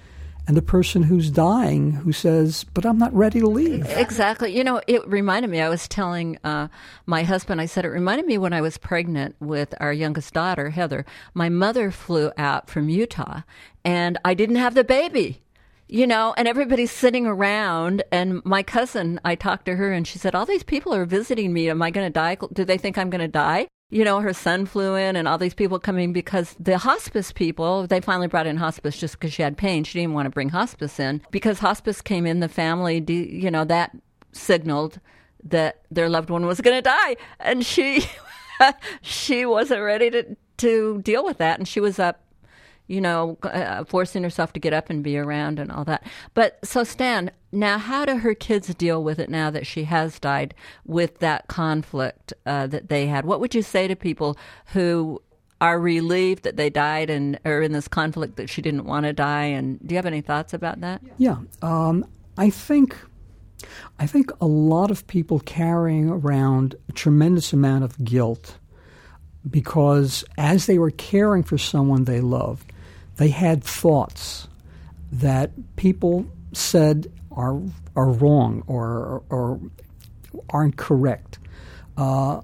and 0.46 0.56
the 0.56 0.62
person 0.62 1.02
who's 1.02 1.30
dying 1.30 1.92
who 1.92 2.12
says, 2.12 2.64
"But 2.74 2.86
I'm 2.86 2.98
not 2.98 3.14
ready 3.14 3.40
to 3.40 3.48
leave." 3.48 3.86
Exactly. 3.96 4.56
You 4.56 4.64
know, 4.64 4.80
it 4.86 5.06
reminded 5.08 5.50
me. 5.50 5.60
I 5.60 5.68
was 5.68 5.88
telling 5.88 6.38
uh, 6.44 6.68
my 7.04 7.22
husband. 7.24 7.60
I 7.60 7.66
said 7.66 7.84
it 7.84 7.90
reminded 7.90 8.26
me 8.26 8.38
when 8.38 8.52
I 8.52 8.60
was 8.60 8.78
pregnant 8.78 9.36
with 9.40 9.74
our 9.80 9.92
youngest 9.92 10.34
daughter, 10.34 10.70
Heather. 10.70 11.04
My 11.34 11.48
mother 11.48 11.90
flew 11.90 12.30
out 12.38 12.70
from 12.70 12.88
Utah, 12.88 13.42
and 13.84 14.18
I 14.24 14.34
didn't 14.34 14.56
have 14.56 14.74
the 14.74 14.84
baby. 14.84 15.42
You 15.88 16.06
know, 16.06 16.34
and 16.36 16.48
everybody's 16.48 16.90
sitting 16.90 17.26
around, 17.26 18.02
and 18.10 18.44
my 18.44 18.64
cousin, 18.64 19.20
I 19.24 19.36
talked 19.36 19.66
to 19.66 19.76
her, 19.76 19.92
and 19.92 20.06
she 20.06 20.18
said, 20.18 20.34
"All 20.34 20.46
these 20.46 20.64
people 20.64 20.92
are 20.94 21.04
visiting 21.04 21.52
me. 21.52 21.70
Am 21.70 21.82
I 21.82 21.90
going 21.90 22.06
to 22.06 22.12
die? 22.12 22.36
Do 22.52 22.64
they 22.64 22.78
think 22.78 22.98
I'm 22.98 23.10
going 23.10 23.20
to 23.20 23.28
die?" 23.28 23.68
You 23.90 24.04
know, 24.04 24.20
her 24.20 24.32
son 24.32 24.66
flew 24.66 24.96
in 24.96 25.14
and 25.14 25.28
all 25.28 25.38
these 25.38 25.54
people 25.54 25.78
coming 25.78 26.12
because 26.12 26.56
the 26.58 26.78
hospice 26.78 27.32
people, 27.32 27.86
they 27.86 28.00
finally 28.00 28.26
brought 28.26 28.46
in 28.46 28.56
hospice 28.56 28.98
just 28.98 29.14
because 29.14 29.32
she 29.32 29.42
had 29.42 29.56
pain. 29.56 29.84
She 29.84 30.00
didn't 30.00 30.14
want 30.14 30.26
to 30.26 30.30
bring 30.30 30.48
hospice 30.48 30.98
in 30.98 31.22
because 31.30 31.60
hospice 31.60 32.00
came 32.02 32.26
in, 32.26 32.40
the 32.40 32.48
family, 32.48 33.04
you 33.08 33.50
know, 33.50 33.64
that 33.64 33.96
signaled 34.32 35.00
that 35.44 35.82
their 35.90 36.08
loved 36.08 36.30
one 36.30 36.46
was 36.46 36.60
going 36.60 36.76
to 36.76 36.82
die. 36.82 37.16
And 37.38 37.64
she 37.64 38.04
she 39.02 39.46
wasn't 39.46 39.82
ready 39.82 40.10
to 40.10 40.36
to 40.58 41.02
deal 41.02 41.22
with 41.22 41.36
that, 41.38 41.58
and 41.58 41.68
she 41.68 41.80
was 41.80 41.98
up 41.98 42.22
you 42.88 43.00
know, 43.00 43.36
uh, 43.42 43.84
forcing 43.84 44.22
herself 44.22 44.52
to 44.52 44.60
get 44.60 44.72
up 44.72 44.90
and 44.90 45.02
be 45.02 45.18
around 45.18 45.58
and 45.58 45.70
all 45.72 45.84
that. 45.84 46.04
But 46.34 46.58
so, 46.64 46.84
Stan, 46.84 47.30
now 47.52 47.78
how 47.78 48.04
do 48.04 48.18
her 48.18 48.34
kids 48.34 48.72
deal 48.74 49.02
with 49.02 49.18
it 49.18 49.28
now 49.28 49.50
that 49.50 49.66
she 49.66 49.84
has 49.84 50.18
died 50.18 50.54
with 50.84 51.18
that 51.18 51.48
conflict 51.48 52.32
uh, 52.44 52.66
that 52.68 52.88
they 52.88 53.06
had? 53.06 53.24
What 53.24 53.40
would 53.40 53.54
you 53.54 53.62
say 53.62 53.88
to 53.88 53.96
people 53.96 54.36
who 54.66 55.20
are 55.60 55.80
relieved 55.80 56.44
that 56.44 56.56
they 56.56 56.70
died 56.70 57.08
and 57.10 57.40
are 57.44 57.62
in 57.62 57.72
this 57.72 57.88
conflict 57.88 58.36
that 58.36 58.48
she 58.48 58.62
didn't 58.62 58.84
want 58.84 59.06
to 59.06 59.12
die? 59.12 59.44
And 59.44 59.80
do 59.86 59.94
you 59.94 59.96
have 59.96 60.06
any 60.06 60.20
thoughts 60.20 60.54
about 60.54 60.80
that? 60.82 61.02
Yeah, 61.18 61.38
um, 61.62 62.06
I 62.36 62.50
think. 62.50 62.96
I 63.98 64.06
think 64.06 64.30
a 64.40 64.46
lot 64.46 64.90
of 64.90 65.06
people 65.06 65.40
carrying 65.40 66.10
around 66.10 66.76
a 66.88 66.92
tremendous 66.92 67.54
amount 67.54 67.84
of 67.84 68.04
guilt 68.04 68.58
because 69.48 70.24
as 70.36 70.66
they 70.66 70.78
were 70.78 70.90
caring 70.90 71.42
for 71.42 71.56
someone 71.56 72.04
they 72.04 72.20
loved, 72.20 72.72
they 73.16 73.28
had 73.28 73.64
thoughts 73.64 74.48
that 75.12 75.50
people 75.76 76.26
said 76.52 77.12
are 77.30 77.60
are 77.94 78.10
wrong 78.10 78.62
or 78.66 79.22
or 79.30 79.60
aren't 80.50 80.76
correct. 80.76 81.38
Uh, 81.96 82.40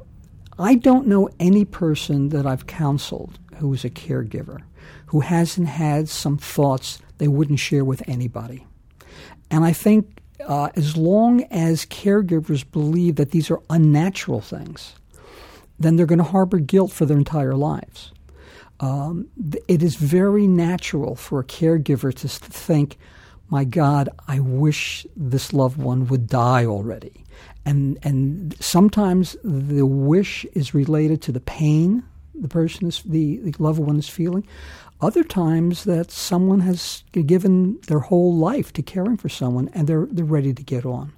I 0.58 0.76
don't 0.76 1.06
know 1.06 1.28
any 1.38 1.64
person 1.64 2.30
that 2.30 2.46
I've 2.46 2.66
counseled 2.66 3.38
who 3.56 3.72
is 3.74 3.84
a 3.84 3.90
caregiver 3.90 4.62
who 5.06 5.20
hasn't 5.20 5.68
had 5.68 6.08
some 6.08 6.38
thoughts 6.38 7.00
they 7.18 7.28
wouldn't 7.28 7.58
share 7.58 7.84
with 7.84 8.02
anybody. 8.08 8.66
And 9.50 9.64
I 9.64 9.72
think 9.72 10.22
uh, 10.46 10.70
as 10.74 10.96
long 10.96 11.42
as 11.44 11.84
caregivers 11.86 12.64
believe 12.70 13.16
that 13.16 13.30
these 13.30 13.50
are 13.50 13.60
unnatural 13.68 14.40
things, 14.40 14.94
then 15.78 15.96
they're 15.96 16.06
going 16.06 16.18
to 16.18 16.24
harbor 16.24 16.58
guilt 16.58 16.92
for 16.92 17.04
their 17.04 17.18
entire 17.18 17.54
lives 17.54 18.12
um, 18.82 19.28
it 19.68 19.82
is 19.82 19.96
very 19.96 20.46
natural 20.46 21.16
for 21.16 21.40
a 21.40 21.44
caregiver 21.44 22.14
to 22.14 22.28
think, 22.28 22.98
my 23.48 23.64
God, 23.64 24.10
I 24.28 24.40
wish 24.40 25.06
this 25.16 25.52
loved 25.52 25.78
one 25.78 26.06
would 26.08 26.26
die 26.26 26.66
already. 26.66 27.24
And, 27.64 27.98
and 28.02 28.54
sometimes 28.60 29.36
the 29.42 29.86
wish 29.86 30.44
is 30.52 30.74
related 30.74 31.22
to 31.22 31.32
the 31.32 31.40
pain 31.40 32.02
the 32.34 32.48
person 32.48 32.88
is, 32.88 33.02
the, 33.02 33.38
the 33.38 33.54
loved 33.58 33.78
one 33.78 33.98
is 33.98 34.08
feeling. 34.08 34.46
Other 35.00 35.24
times 35.24 35.84
that 35.84 36.10
someone 36.10 36.60
has 36.60 37.02
given 37.12 37.80
their 37.88 37.98
whole 37.98 38.36
life 38.36 38.72
to 38.74 38.82
caring 38.82 39.16
for 39.16 39.28
someone 39.28 39.68
and 39.74 39.88
they're, 39.88 40.06
they're 40.10 40.24
ready 40.24 40.52
to 40.52 40.62
get 40.62 40.86
on. 40.86 41.12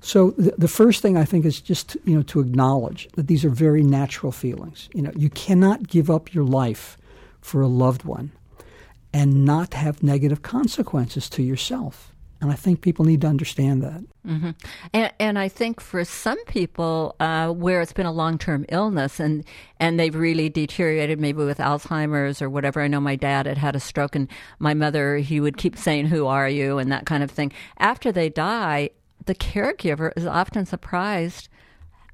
So 0.00 0.30
the, 0.32 0.54
the, 0.58 0.68
first 0.68 1.02
thing 1.02 1.16
I 1.16 1.24
think 1.24 1.44
is 1.44 1.60
just 1.60 1.96
you 2.04 2.16
know 2.16 2.22
to 2.24 2.40
acknowledge 2.40 3.08
that 3.14 3.26
these 3.26 3.44
are 3.44 3.50
very 3.50 3.82
natural 3.82 4.32
feelings. 4.32 4.88
You 4.92 5.02
know, 5.02 5.12
you 5.16 5.30
cannot 5.30 5.88
give 5.88 6.10
up 6.10 6.34
your 6.34 6.44
life 6.44 6.96
for 7.40 7.60
a 7.60 7.68
loved 7.68 8.04
one 8.04 8.32
and 9.12 9.44
not 9.44 9.74
have 9.74 10.02
negative 10.02 10.42
consequences 10.42 11.28
to 11.30 11.42
yourself. 11.42 12.12
And 12.40 12.50
I 12.50 12.54
think 12.54 12.82
people 12.82 13.06
need 13.06 13.22
to 13.22 13.26
understand 13.26 13.82
that. 13.82 14.02
Mm-hmm. 14.26 14.50
And, 14.92 15.12
and, 15.18 15.38
I 15.38 15.48
think 15.48 15.80
for 15.80 16.04
some 16.04 16.42
people 16.44 17.16
uh, 17.18 17.48
where 17.48 17.80
it's 17.80 17.94
been 17.94 18.04
a 18.06 18.12
long 18.12 18.36
term 18.36 18.66
illness 18.68 19.18
and, 19.18 19.42
and 19.80 19.98
they've 19.98 20.14
really 20.14 20.50
deteriorated, 20.50 21.18
maybe 21.18 21.44
with 21.44 21.58
Alzheimer's 21.58 22.42
or 22.42 22.50
whatever. 22.50 22.82
I 22.82 22.88
know 22.88 23.00
my 23.00 23.16
dad 23.16 23.46
had 23.46 23.56
had 23.56 23.74
a 23.74 23.80
stroke, 23.80 24.14
and 24.14 24.28
my 24.58 24.74
mother, 24.74 25.16
he 25.16 25.40
would 25.40 25.56
keep 25.56 25.78
saying, 25.78 26.06
Who 26.06 26.26
are 26.26 26.48
you? 26.48 26.78
and 26.78 26.92
that 26.92 27.06
kind 27.06 27.22
of 27.22 27.30
thing. 27.30 27.52
After 27.78 28.12
they 28.12 28.28
die, 28.28 28.90
the 29.26 29.34
caregiver 29.34 30.12
is 30.16 30.26
often 30.26 30.66
surprised 30.66 31.48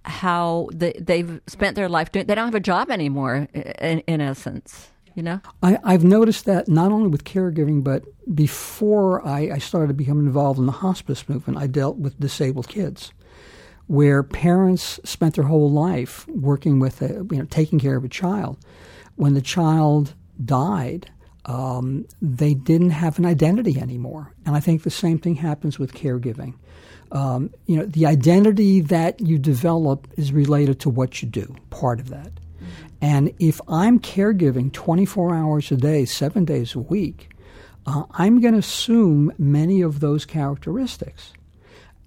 how 0.04 0.68
they, 0.74 0.92
they've 1.00 1.40
spent 1.46 1.76
their 1.76 1.88
life 1.88 2.10
doing 2.10 2.26
they 2.26 2.34
don't 2.34 2.46
have 2.46 2.54
a 2.54 2.60
job 2.60 2.90
anymore 2.90 3.48
in, 3.54 4.00
in 4.00 4.20
essence 4.20 4.88
you 5.14 5.22
know? 5.22 5.42
I, 5.62 5.78
have 5.84 6.04
noticed 6.04 6.46
that 6.46 6.68
not 6.68 6.90
only 6.90 7.08
with 7.08 7.24
caregiving 7.24 7.84
but 7.84 8.04
before 8.34 9.24
I, 9.26 9.50
I 9.52 9.58
started 9.58 9.96
becoming 9.96 10.26
involved 10.26 10.58
in 10.58 10.66
the 10.66 10.72
hospice 10.72 11.28
movement 11.28 11.58
i 11.58 11.66
dealt 11.66 11.98
with 11.98 12.18
disabled 12.18 12.68
kids 12.68 13.12
where 13.86 14.22
parents 14.22 14.98
spent 15.04 15.34
their 15.34 15.44
whole 15.44 15.70
life 15.70 16.26
working 16.28 16.78
with 16.78 17.02
a, 17.02 17.26
you 17.30 17.38
know 17.38 17.44
taking 17.44 17.78
care 17.78 17.96
of 17.96 18.04
a 18.04 18.08
child. 18.08 18.58
When 19.16 19.34
the 19.34 19.42
child 19.42 20.14
died 20.42 21.10
um, 21.44 22.06
they 22.22 22.54
didn't 22.54 22.90
have 22.90 23.18
an 23.18 23.26
identity 23.26 23.78
anymore. 23.78 24.32
And 24.46 24.56
i 24.56 24.60
think 24.60 24.82
the 24.82 24.90
same 24.90 25.18
thing 25.18 25.36
happens 25.36 25.78
with 25.78 25.92
caregiving 25.92 26.54
um, 27.12 27.50
you 27.66 27.76
know, 27.76 27.84
the 27.84 28.06
identity 28.06 28.80
that 28.80 29.20
you 29.20 29.38
develop 29.38 30.08
is 30.16 30.32
related 30.32 30.80
to 30.80 30.90
what 30.90 31.22
you 31.22 31.28
do, 31.28 31.54
part 31.70 32.00
of 32.00 32.08
that. 32.08 32.32
And 33.02 33.34
if 33.38 33.60
I'm 33.68 34.00
caregiving 34.00 34.72
24 34.72 35.34
hours 35.34 35.70
a 35.70 35.76
day, 35.76 36.04
seven 36.04 36.44
days 36.44 36.74
a 36.74 36.78
week, 36.78 37.30
uh, 37.84 38.04
I'm 38.12 38.40
going 38.40 38.54
to 38.54 38.60
assume 38.60 39.32
many 39.38 39.82
of 39.82 40.00
those 40.00 40.24
characteristics. 40.24 41.32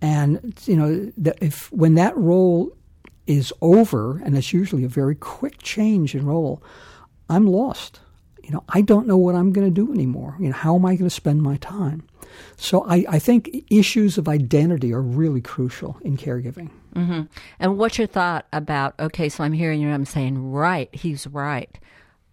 And, 0.01 0.55
you 0.65 0.75
know, 0.75 1.11
if 1.41 1.71
when 1.71 1.95
that 1.95 2.17
role 2.17 2.75
is 3.27 3.53
over, 3.61 4.19
and 4.23 4.37
it's 4.37 4.53
usually 4.53 4.85
a 4.85 4.89
very 4.89 5.15
quick 5.15 5.61
change 5.61 6.15
in 6.15 6.25
role, 6.25 6.63
I'm 7.29 7.45
lost. 7.45 7.99
You 8.43 8.51
know, 8.51 8.63
I 8.69 8.81
don't 8.81 9.07
know 9.07 9.17
what 9.17 9.35
I'm 9.35 9.51
going 9.51 9.67
to 9.67 9.73
do 9.73 9.91
anymore. 9.91 10.35
You 10.39 10.47
know, 10.47 10.55
how 10.55 10.75
am 10.75 10.85
I 10.85 10.95
going 10.95 11.09
to 11.09 11.15
spend 11.15 11.41
my 11.41 11.57
time? 11.57 12.07
So 12.57 12.85
I, 12.85 13.05
I 13.09 13.19
think 13.19 13.65
issues 13.69 14.17
of 14.17 14.27
identity 14.27 14.93
are 14.93 15.01
really 15.01 15.41
crucial 15.41 15.97
in 16.01 16.17
caregiving. 16.17 16.69
Mm-hmm. 16.95 17.21
And 17.59 17.77
what's 17.77 17.97
your 17.97 18.07
thought 18.07 18.45
about, 18.53 18.95
okay, 18.99 19.29
so 19.29 19.43
I'm 19.43 19.53
hearing 19.53 19.81
you, 19.81 19.89
I'm 19.89 20.05
saying, 20.05 20.51
right, 20.51 20.93
he's 20.93 21.27
right. 21.27 21.77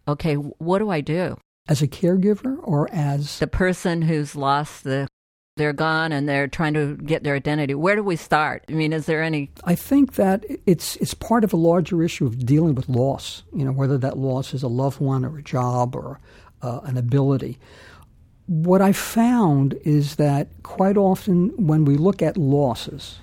Okay, 0.07 0.35
what 0.35 0.79
do 0.79 0.91
I 0.91 1.01
do? 1.01 1.37
As 1.69 1.83
a 1.83 1.89
caregiver 1.89 2.59
or 2.63 2.89
as. 2.93 3.39
The 3.39 3.47
person 3.47 4.03
who's 4.03 4.35
lost 4.35 4.85
the 4.85 5.07
they're 5.57 5.73
gone 5.73 6.13
and 6.13 6.29
they're 6.29 6.49
trying 6.49 6.75
to 6.75 6.97
get 6.97 7.25
their 7.25 7.35
identity. 7.35 7.75
Where 7.75 7.95
do 7.95 8.03
we 8.03 8.17
start? 8.17 8.65
I 8.69 8.73
mean, 8.73 8.93
is 8.93 9.07
there 9.07 9.23
any? 9.23 9.51
I 9.65 9.75
think 9.75 10.15
that 10.15 10.45
it's 10.65 10.97
it's 10.97 11.15
part 11.15 11.45
of 11.45 11.53
a 11.53 11.57
larger 11.57 12.03
issue 12.03 12.27
of 12.27 12.47
dealing 12.47 12.75
with 12.75 12.89
loss. 12.89 13.43
You 13.55 13.67
know, 13.67 13.73
whether 13.73 13.99
that 13.99 14.17
loss 14.17 14.55
is 14.55 14.63
a 14.63 14.69
loved 14.69 15.01
one 15.01 15.25
or 15.25 15.39
a 15.39 15.43
job 15.43 15.95
or 15.95 16.21
uh, 16.63 16.81
an 16.85 16.97
ability 16.97 17.59
what 18.47 18.83
I 18.83 18.93
found 18.93 19.75
is 19.85 20.17
that 20.17 20.49
quite 20.63 20.97
often 20.97 21.51
when 21.57 21.85
we 21.85 21.97
look 21.97 22.23
at 22.23 22.37
losses, 22.37 23.19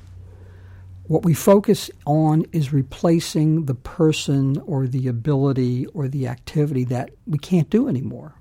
what 1.04 1.26
we 1.26 1.34
focus 1.34 1.90
on 2.06 2.46
is 2.52 2.72
replacing 2.72 3.66
the 3.66 3.76
person 3.76 4.58
or 4.66 4.88
the 4.88 5.08
ability 5.08 5.88
or 5.88 6.08
the 6.08 6.28
activity 6.28 6.84
that 6.86 7.10
we 7.26 7.40
can't 7.40 7.70
do 7.70 7.88
anymore. 7.88 8.36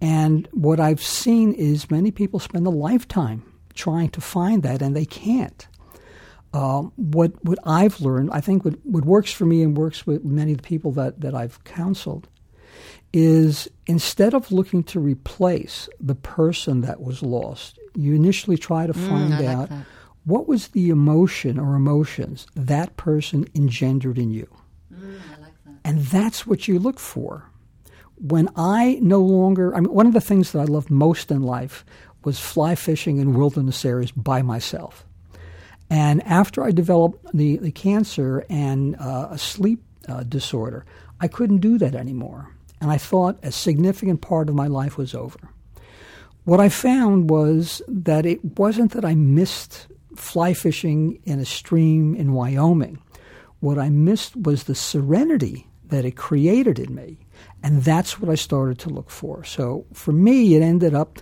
And 0.00 0.48
what 0.52 0.80
I've 0.80 1.02
seen 1.02 1.52
is 1.52 1.90
many 1.90 2.10
people 2.10 2.40
spend 2.40 2.66
a 2.66 2.70
lifetime 2.70 3.42
trying 3.74 4.10
to 4.10 4.20
find 4.20 4.62
that 4.62 4.82
and 4.82 4.94
they 4.94 5.04
can't. 5.04 5.66
Uh, 6.54 6.82
what 6.96 7.32
what 7.44 7.58
I've 7.64 8.00
learned, 8.00 8.30
I 8.32 8.40
think 8.40 8.64
what, 8.64 8.74
what 8.84 9.04
works 9.04 9.32
for 9.32 9.46
me 9.46 9.62
and 9.62 9.76
works 9.76 10.06
with 10.06 10.24
many 10.24 10.52
of 10.52 10.58
the 10.58 10.62
people 10.62 10.92
that, 10.92 11.20
that 11.20 11.34
I've 11.34 11.62
counseled, 11.64 12.28
is 13.12 13.68
instead 13.86 14.34
of 14.34 14.50
looking 14.50 14.82
to 14.82 15.00
replace 15.00 15.88
the 16.00 16.14
person 16.14 16.80
that 16.82 17.00
was 17.00 17.22
lost, 17.22 17.78
you 17.94 18.14
initially 18.14 18.56
try 18.56 18.86
to 18.86 18.92
mm, 18.92 19.08
find 19.08 19.34
mm, 19.34 19.46
out 19.46 19.70
like 19.70 19.84
what 20.24 20.46
was 20.46 20.68
the 20.68 20.88
emotion 20.88 21.58
or 21.58 21.74
emotions 21.74 22.46
that 22.54 22.96
person 22.96 23.46
engendered 23.54 24.18
in 24.18 24.30
you. 24.30 24.48
Mm, 24.94 25.18
like 25.40 25.52
that. 25.64 25.74
And 25.84 26.00
that's 26.00 26.46
what 26.46 26.68
you 26.68 26.78
look 26.78 26.98
for. 26.98 27.50
When 28.16 28.48
I 28.54 28.98
no 29.02 29.18
longer, 29.18 29.74
I 29.74 29.80
mean, 29.80 29.92
one 29.92 30.06
of 30.06 30.12
the 30.12 30.20
things 30.20 30.52
that 30.52 30.60
I 30.60 30.64
loved 30.64 30.90
most 30.90 31.30
in 31.30 31.42
life 31.42 31.84
was 32.24 32.38
fly 32.38 32.76
fishing 32.76 33.18
in 33.18 33.34
wilderness 33.34 33.84
areas 33.84 34.12
by 34.12 34.42
myself. 34.42 35.04
And 35.90 36.22
after 36.22 36.62
I 36.62 36.70
developed 36.70 37.26
the, 37.34 37.56
the 37.56 37.72
cancer 37.72 38.46
and 38.48 38.96
uh, 38.96 39.28
a 39.32 39.38
sleep 39.38 39.82
uh, 40.08 40.22
disorder, 40.22 40.86
I 41.20 41.26
couldn't 41.26 41.58
do 41.58 41.78
that 41.78 41.96
anymore 41.96 42.51
and 42.82 42.90
I 42.90 42.98
thought 42.98 43.38
a 43.44 43.52
significant 43.52 44.22
part 44.22 44.48
of 44.48 44.56
my 44.56 44.66
life 44.66 44.98
was 44.98 45.14
over. 45.14 45.38
What 46.42 46.58
I 46.58 46.68
found 46.68 47.30
was 47.30 47.80
that 47.86 48.26
it 48.26 48.58
wasn't 48.58 48.90
that 48.90 49.04
I 49.04 49.14
missed 49.14 49.86
fly 50.16 50.52
fishing 50.52 51.20
in 51.22 51.38
a 51.38 51.44
stream 51.44 52.16
in 52.16 52.32
Wyoming. 52.32 53.00
What 53.60 53.78
I 53.78 53.88
missed 53.88 54.34
was 54.34 54.64
the 54.64 54.74
serenity 54.74 55.68
that 55.86 56.04
it 56.04 56.16
created 56.16 56.80
in 56.80 56.92
me. 56.92 57.18
And 57.62 57.84
that's 57.84 58.18
what 58.18 58.28
I 58.28 58.34
started 58.34 58.80
to 58.80 58.88
look 58.88 59.10
for. 59.10 59.44
So 59.44 59.86
for 59.92 60.10
me, 60.10 60.56
it 60.56 60.62
ended 60.62 60.92
up 60.92 61.20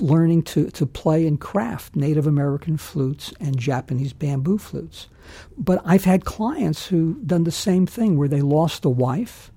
learning 0.00 0.44
to, 0.44 0.70
to 0.70 0.86
play 0.86 1.26
and 1.26 1.38
craft 1.38 1.94
Native 1.94 2.26
American 2.26 2.78
flutes 2.78 3.34
and 3.40 3.58
Japanese 3.58 4.14
bamboo 4.14 4.56
flutes. 4.56 5.08
But 5.58 5.82
I've 5.84 6.04
had 6.04 6.24
clients 6.24 6.86
who've 6.86 7.26
done 7.26 7.44
the 7.44 7.50
same 7.50 7.86
thing 7.86 8.16
where 8.16 8.28
they 8.28 8.40
lost 8.40 8.86
a 8.86 8.90
wife 8.90 9.52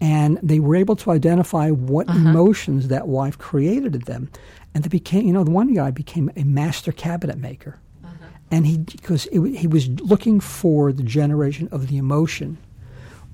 and 0.00 0.38
they 0.42 0.60
were 0.60 0.76
able 0.76 0.96
to 0.96 1.10
identify 1.10 1.70
what 1.70 2.08
uh-huh. 2.08 2.18
emotions 2.18 2.88
that 2.88 3.06
wife 3.06 3.36
created 3.38 3.94
in 3.94 4.00
them. 4.02 4.30
And 4.74 4.84
they 4.84 4.88
became, 4.88 5.26
you 5.26 5.32
know, 5.32 5.44
the 5.44 5.50
one 5.50 5.74
guy 5.74 5.90
became 5.90 6.30
a 6.36 6.44
master 6.44 6.92
cabinet 6.92 7.38
maker. 7.38 7.78
Uh-huh. 8.04 8.26
And 8.50 8.66
he, 8.66 8.78
because 8.78 9.26
it, 9.26 9.40
he 9.56 9.66
was 9.66 9.88
looking 10.00 10.40
for 10.40 10.92
the 10.92 11.02
generation 11.02 11.68
of 11.70 11.88
the 11.88 11.98
emotion 11.98 12.56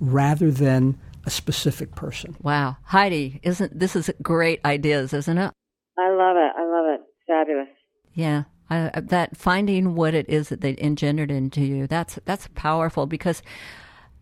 rather 0.00 0.50
than 0.50 0.98
a 1.24 1.30
specific 1.30 1.94
person. 1.94 2.36
Wow. 2.42 2.76
Heidi, 2.84 3.40
isn't 3.42 3.78
this 3.78 3.96
is 3.96 4.10
great 4.22 4.60
ideas, 4.64 5.12
isn't 5.12 5.38
it? 5.38 5.52
I 5.98 6.10
love 6.10 6.36
it. 6.36 6.52
I 6.56 6.64
love 6.64 6.86
it. 6.94 7.00
Fabulous. 7.26 7.68
Yeah. 8.14 8.44
I, 8.68 8.90
that 9.00 9.36
finding 9.36 9.94
what 9.94 10.14
it 10.14 10.28
is 10.28 10.48
that 10.48 10.60
they 10.60 10.76
engendered 10.78 11.30
into 11.30 11.60
you 11.60 11.86
that's 11.86 12.18
that's 12.24 12.48
powerful 12.56 13.06
because 13.06 13.40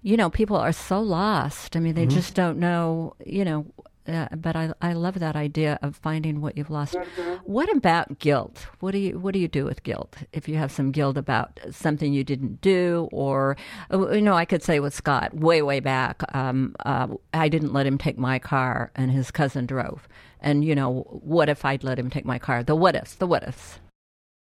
you 0.04 0.16
know 0.16 0.30
people 0.30 0.56
are 0.56 0.72
so 0.72 1.00
lost 1.00 1.74
i 1.74 1.80
mean 1.80 1.94
they 1.94 2.02
mm-hmm. 2.02 2.14
just 2.14 2.34
don't 2.34 2.58
know 2.58 3.14
you 3.26 3.44
know 3.44 3.66
uh, 4.06 4.28
but 4.36 4.54
I, 4.54 4.72
I 4.82 4.92
love 4.92 5.18
that 5.20 5.34
idea 5.34 5.78
of 5.80 5.96
finding 5.96 6.42
what 6.42 6.58
you've 6.58 6.68
lost. 6.68 6.94
Mm-hmm. 6.94 7.36
What 7.44 7.74
about 7.74 8.18
guilt? 8.18 8.66
What 8.80 8.90
do 8.90 8.98
you 8.98 9.18
what 9.18 9.32
do 9.32 9.38
you 9.38 9.48
do 9.48 9.64
with 9.64 9.82
guilt? 9.82 10.16
If 10.32 10.46
you 10.46 10.56
have 10.56 10.70
some 10.70 10.90
guilt 10.90 11.16
about 11.16 11.58
something 11.70 12.12
you 12.12 12.22
didn't 12.22 12.60
do, 12.60 13.08
or 13.12 13.56
uh, 13.90 14.10
you 14.10 14.20
know, 14.20 14.34
I 14.34 14.44
could 14.44 14.62
say 14.62 14.78
with 14.78 14.94
Scott 14.94 15.32
way 15.32 15.62
way 15.62 15.80
back, 15.80 16.22
um, 16.34 16.76
uh, 16.84 17.08
I 17.32 17.48
didn't 17.48 17.72
let 17.72 17.86
him 17.86 17.96
take 17.96 18.18
my 18.18 18.38
car, 18.38 18.90
and 18.94 19.10
his 19.10 19.30
cousin 19.30 19.64
drove. 19.64 20.06
And 20.38 20.66
you 20.66 20.74
know, 20.74 21.06
what 21.22 21.48
if 21.48 21.64
I'd 21.64 21.82
let 21.82 21.98
him 21.98 22.10
take 22.10 22.26
my 22.26 22.38
car? 22.38 22.62
The 22.62 22.76
what 22.76 22.94
ifs, 22.96 23.14
the 23.14 23.26
what 23.26 23.42
ifs. 23.42 23.78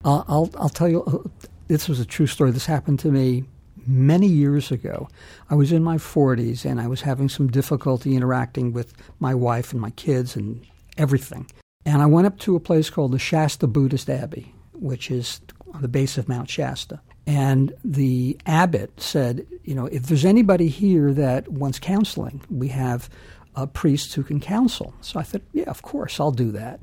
Uh, 0.02 0.23
I'll 0.28 0.50
I'll 0.56 0.71
tell 0.71 0.88
you. 0.88 1.02
Uh, 1.04 1.47
this 1.68 1.88
was 1.88 2.00
a 2.00 2.06
true 2.06 2.26
story. 2.26 2.50
This 2.52 2.66
happened 2.66 2.99
to 3.00 3.11
me 3.11 3.44
many 3.86 4.26
years 4.26 4.70
ago. 4.70 5.08
I 5.50 5.54
was 5.54 5.72
in 5.72 5.82
my 5.82 5.96
40s 5.96 6.64
and 6.64 6.80
I 6.80 6.86
was 6.86 7.02
having 7.02 7.28
some 7.28 7.48
difficulty 7.48 8.16
interacting 8.16 8.72
with 8.72 8.94
my 9.20 9.34
wife 9.34 9.72
and 9.72 9.80
my 9.80 9.90
kids 9.90 10.36
and 10.36 10.64
everything. 10.96 11.50
And 11.84 12.00
I 12.02 12.06
went 12.06 12.26
up 12.26 12.38
to 12.40 12.56
a 12.56 12.60
place 12.60 12.90
called 12.90 13.12
the 13.12 13.18
Shasta 13.18 13.66
Buddhist 13.66 14.08
Abbey, 14.08 14.54
which 14.72 15.10
is 15.10 15.40
on 15.72 15.82
the 15.82 15.88
base 15.88 16.18
of 16.18 16.28
Mount 16.28 16.48
Shasta. 16.48 17.00
And 17.26 17.72
the 17.84 18.38
abbot 18.46 19.00
said, 19.00 19.46
you 19.64 19.74
know, 19.74 19.86
if 19.86 20.04
there's 20.04 20.24
anybody 20.24 20.68
here 20.68 21.12
that 21.12 21.48
wants 21.48 21.78
counseling, 21.78 22.40
we 22.50 22.68
have 22.68 23.08
uh, 23.56 23.62
a 23.62 23.66
priest 23.66 24.14
who 24.14 24.22
can 24.22 24.40
counsel. 24.40 24.94
So 25.00 25.20
I 25.20 25.22
thought, 25.22 25.42
yeah, 25.52 25.68
of 25.68 25.82
course, 25.82 26.18
I'll 26.18 26.32
do 26.32 26.50
that. 26.52 26.80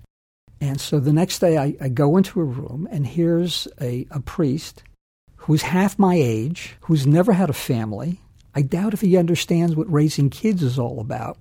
And 0.61 0.79
so 0.79 0.99
the 0.99 1.13
next 1.13 1.39
day 1.39 1.57
I, 1.57 1.75
I 1.81 1.89
go 1.89 2.17
into 2.17 2.39
a 2.39 2.43
room 2.43 2.87
and 2.91 3.07
here's 3.07 3.67
a, 3.81 4.05
a 4.11 4.19
priest 4.19 4.83
who's 5.39 5.61
half 5.61 5.97
my 5.97 6.15
age, 6.15 6.75
who's 6.81 7.07
never 7.07 7.33
had 7.33 7.49
a 7.49 7.53
family. 7.53 8.19
I 8.53 8.61
doubt 8.61 8.93
if 8.93 9.01
he 9.01 9.17
understands 9.17 9.75
what 9.75 9.91
raising 9.91 10.29
kids 10.29 10.61
is 10.63 10.77
all 10.77 10.99
about. 10.99 11.37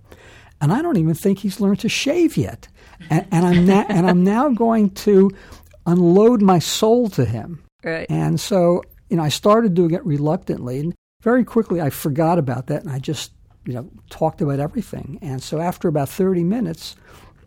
And 0.60 0.72
I 0.72 0.82
don't 0.82 0.96
even 0.96 1.14
think 1.14 1.38
he's 1.38 1.60
learned 1.60 1.80
to 1.80 1.88
shave 1.88 2.36
yet. 2.36 2.68
And, 3.10 3.26
and 3.30 3.46
I'm, 3.46 3.66
na- 3.66 3.86
and 3.88 4.08
I'm 4.08 4.24
now 4.24 4.48
going 4.50 4.90
to 4.90 5.30
unload 5.86 6.42
my 6.42 6.58
soul 6.58 7.08
to 7.10 7.24
him. 7.24 7.62
Right. 7.84 8.06
And 8.10 8.40
so, 8.40 8.82
you 9.08 9.16
know, 9.16 9.22
I 9.22 9.28
started 9.28 9.74
doing 9.74 9.92
it 9.92 10.04
reluctantly. 10.04 10.80
And 10.80 10.94
very 11.22 11.44
quickly 11.44 11.80
I 11.80 11.90
forgot 11.90 12.38
about 12.38 12.66
that 12.66 12.82
and 12.82 12.90
I 12.90 12.98
just, 12.98 13.32
you 13.64 13.74
know, 13.74 13.88
talked 14.10 14.40
about 14.40 14.58
everything. 14.60 15.18
And 15.22 15.42
so 15.42 15.60
after 15.60 15.88
about 15.88 16.08
30 16.08 16.42
minutes, 16.44 16.96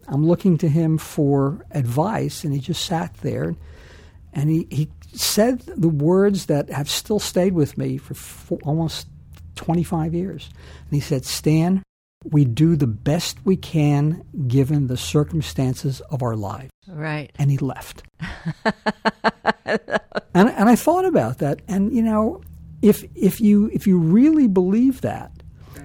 I'm 0.08 0.26
looking 0.26 0.58
to 0.60 0.68
him 0.68 0.98
for 0.98 1.66
advice, 1.72 2.44
and 2.44 2.54
he 2.54 2.60
just 2.60 2.84
sat 2.86 3.14
there 3.18 3.56
and 4.34 4.50
he, 4.50 4.68
he 4.70 4.90
said 5.14 5.62
the 5.62 5.90
words 5.90 6.48
that 6.48 6.70
have 6.70 6.90
still 6.90 7.20
stayed 7.20 7.54
with 7.54 7.78
me 7.78 7.98
for 7.98 8.14
four, 8.14 8.60
almost 8.64 9.08
25 9.56 10.14
years. 10.14 10.50
And 10.86 10.94
he 10.94 11.00
said, 11.00 11.26
Stan, 11.26 11.84
we 12.24 12.46
do 12.46 12.76
the 12.76 12.88
best 12.88 13.38
we 13.46 13.58
can 13.58 14.24
given 14.48 14.88
the 14.88 14.98
circumstances 14.98 16.02
of 16.12 16.22
our 16.22 16.36
lives. 16.36 16.70
Right. 16.88 17.32
And 17.38 17.50
he 17.50 17.58
left. 17.58 18.04
and, 19.66 19.80
and 20.34 20.70
I 20.70 20.76
thought 20.76 21.06
about 21.06 21.40
that. 21.40 21.62
And, 21.68 21.94
you 21.94 22.02
know, 22.02 22.42
if, 22.82 23.04
if, 23.16 23.42
you, 23.42 23.70
if 23.74 23.88
you 23.88 23.98
really 23.98 24.48
believe 24.48 25.02
that, 25.02 25.32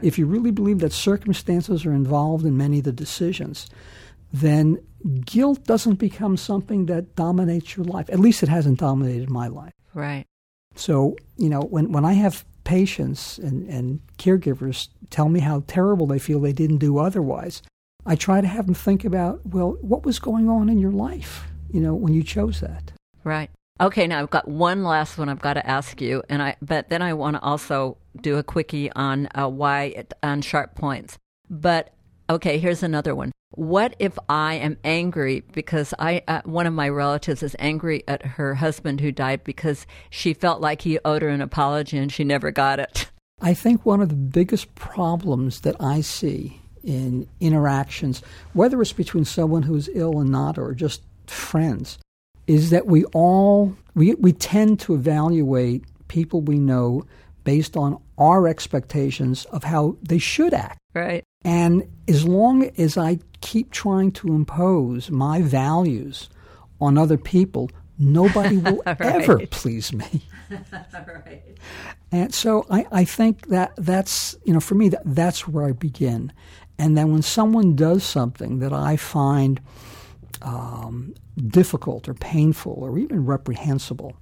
if 0.02 0.18
you 0.18 0.26
really 0.26 0.50
believe 0.50 0.80
that 0.80 0.92
circumstances 0.92 1.86
are 1.86 1.92
involved 1.92 2.44
in 2.44 2.56
many 2.56 2.78
of 2.78 2.84
the 2.84 2.92
decisions, 2.92 3.68
then 4.32 4.78
guilt 5.24 5.64
doesn't 5.64 5.96
become 5.96 6.36
something 6.36 6.86
that 6.86 7.14
dominates 7.16 7.76
your 7.76 7.84
life. 7.84 8.10
At 8.10 8.20
least 8.20 8.42
it 8.42 8.48
hasn't 8.48 8.78
dominated 8.78 9.30
my 9.30 9.48
life. 9.48 9.72
Right. 9.94 10.24
So, 10.74 11.16
you 11.36 11.48
know, 11.48 11.60
when, 11.60 11.92
when 11.92 12.04
I 12.04 12.14
have 12.14 12.44
patients 12.64 13.38
and, 13.38 13.68
and 13.68 14.00
caregivers 14.18 14.88
tell 15.10 15.28
me 15.28 15.40
how 15.40 15.62
terrible 15.66 16.06
they 16.06 16.18
feel 16.18 16.40
they 16.40 16.52
didn't 16.52 16.78
do 16.78 16.98
otherwise, 16.98 17.62
I 18.04 18.14
try 18.14 18.40
to 18.40 18.46
have 18.46 18.66
them 18.66 18.74
think 18.74 19.04
about, 19.04 19.46
well, 19.46 19.78
what 19.80 20.04
was 20.04 20.18
going 20.18 20.48
on 20.48 20.68
in 20.68 20.78
your 20.78 20.92
life, 20.92 21.44
you 21.72 21.80
know, 21.80 21.94
when 21.94 22.12
you 22.12 22.22
chose 22.22 22.60
that? 22.60 22.92
Right. 23.24 23.50
Okay, 23.80 24.06
now 24.06 24.20
I've 24.20 24.30
got 24.30 24.48
one 24.48 24.84
last 24.84 25.18
one 25.18 25.28
I've 25.28 25.40
got 25.40 25.54
to 25.54 25.66
ask 25.66 26.00
you, 26.00 26.22
and 26.30 26.42
I 26.42 26.56
but 26.62 26.88
then 26.88 27.02
I 27.02 27.12
want 27.12 27.36
to 27.36 27.42
also 27.42 27.98
do 28.18 28.38
a 28.38 28.42
quickie 28.42 28.90
on 28.92 29.28
uh, 29.34 29.48
why 29.48 30.06
on 30.22 30.40
sharp 30.40 30.74
points. 30.76 31.18
But 31.50 31.92
okay, 32.30 32.56
here's 32.56 32.82
another 32.82 33.14
one. 33.14 33.32
What 33.56 33.96
if 33.98 34.18
I 34.28 34.54
am 34.54 34.76
angry 34.84 35.42
because 35.52 35.92
I 35.98 36.22
uh, 36.28 36.42
one 36.44 36.66
of 36.66 36.74
my 36.74 36.90
relatives 36.90 37.42
is 37.42 37.56
angry 37.58 38.04
at 38.06 38.24
her 38.24 38.54
husband 38.54 39.00
who 39.00 39.10
died 39.10 39.44
because 39.44 39.86
she 40.10 40.34
felt 40.34 40.60
like 40.60 40.82
he 40.82 40.98
owed 41.04 41.22
her 41.22 41.28
an 41.28 41.40
apology 41.40 41.96
and 41.96 42.12
she 42.12 42.22
never 42.22 42.50
got 42.50 42.78
it? 42.78 43.10
I 43.40 43.54
think 43.54 43.84
one 43.84 44.00
of 44.00 44.10
the 44.10 44.14
biggest 44.14 44.74
problems 44.74 45.62
that 45.62 45.76
I 45.80 46.02
see 46.02 46.60
in 46.84 47.26
interactions, 47.40 48.22
whether 48.52 48.80
it's 48.80 48.92
between 48.92 49.24
someone 49.24 49.62
who's 49.62 49.88
ill 49.94 50.20
and 50.20 50.30
not 50.30 50.58
or 50.58 50.74
just 50.74 51.02
friends, 51.26 51.98
is 52.46 52.70
that 52.70 52.86
we 52.86 53.04
all 53.06 53.74
we, 53.94 54.14
we 54.14 54.32
tend 54.32 54.80
to 54.80 54.94
evaluate 54.94 55.84
people 56.08 56.42
we 56.42 56.58
know 56.58 57.04
based 57.44 57.76
on 57.76 58.00
our 58.18 58.46
expectations 58.46 59.44
of 59.46 59.64
how 59.64 59.96
they 60.02 60.18
should 60.18 60.52
act. 60.52 60.78
Right. 60.94 61.24
And 61.44 61.88
as 62.08 62.26
long 62.26 62.70
as 62.76 62.96
I 62.96 63.20
keep 63.40 63.70
trying 63.70 64.12
to 64.12 64.28
impose 64.28 65.10
my 65.10 65.42
values 65.42 66.28
on 66.80 66.98
other 66.98 67.16
people, 67.16 67.70
nobody 67.98 68.58
will 68.58 68.82
right. 68.86 69.00
ever 69.00 69.46
please 69.46 69.92
me. 69.92 70.22
right. 70.50 71.42
And 72.12 72.34
so 72.34 72.66
I, 72.70 72.86
I 72.92 73.04
think 73.04 73.48
that 73.48 73.72
that's, 73.76 74.36
you 74.44 74.52
know, 74.52 74.60
for 74.60 74.74
me, 74.74 74.88
that, 74.90 75.02
that's 75.04 75.48
where 75.48 75.66
I 75.66 75.72
begin. 75.72 76.32
And 76.78 76.96
then 76.96 77.12
when 77.12 77.22
someone 77.22 77.74
does 77.74 78.04
something 78.04 78.58
that 78.58 78.72
I 78.72 78.96
find 78.96 79.60
um, 80.42 81.14
difficult 81.36 82.08
or 82.08 82.14
painful 82.14 82.72
or 82.72 82.98
even 82.98 83.24
reprehensible, 83.24 84.16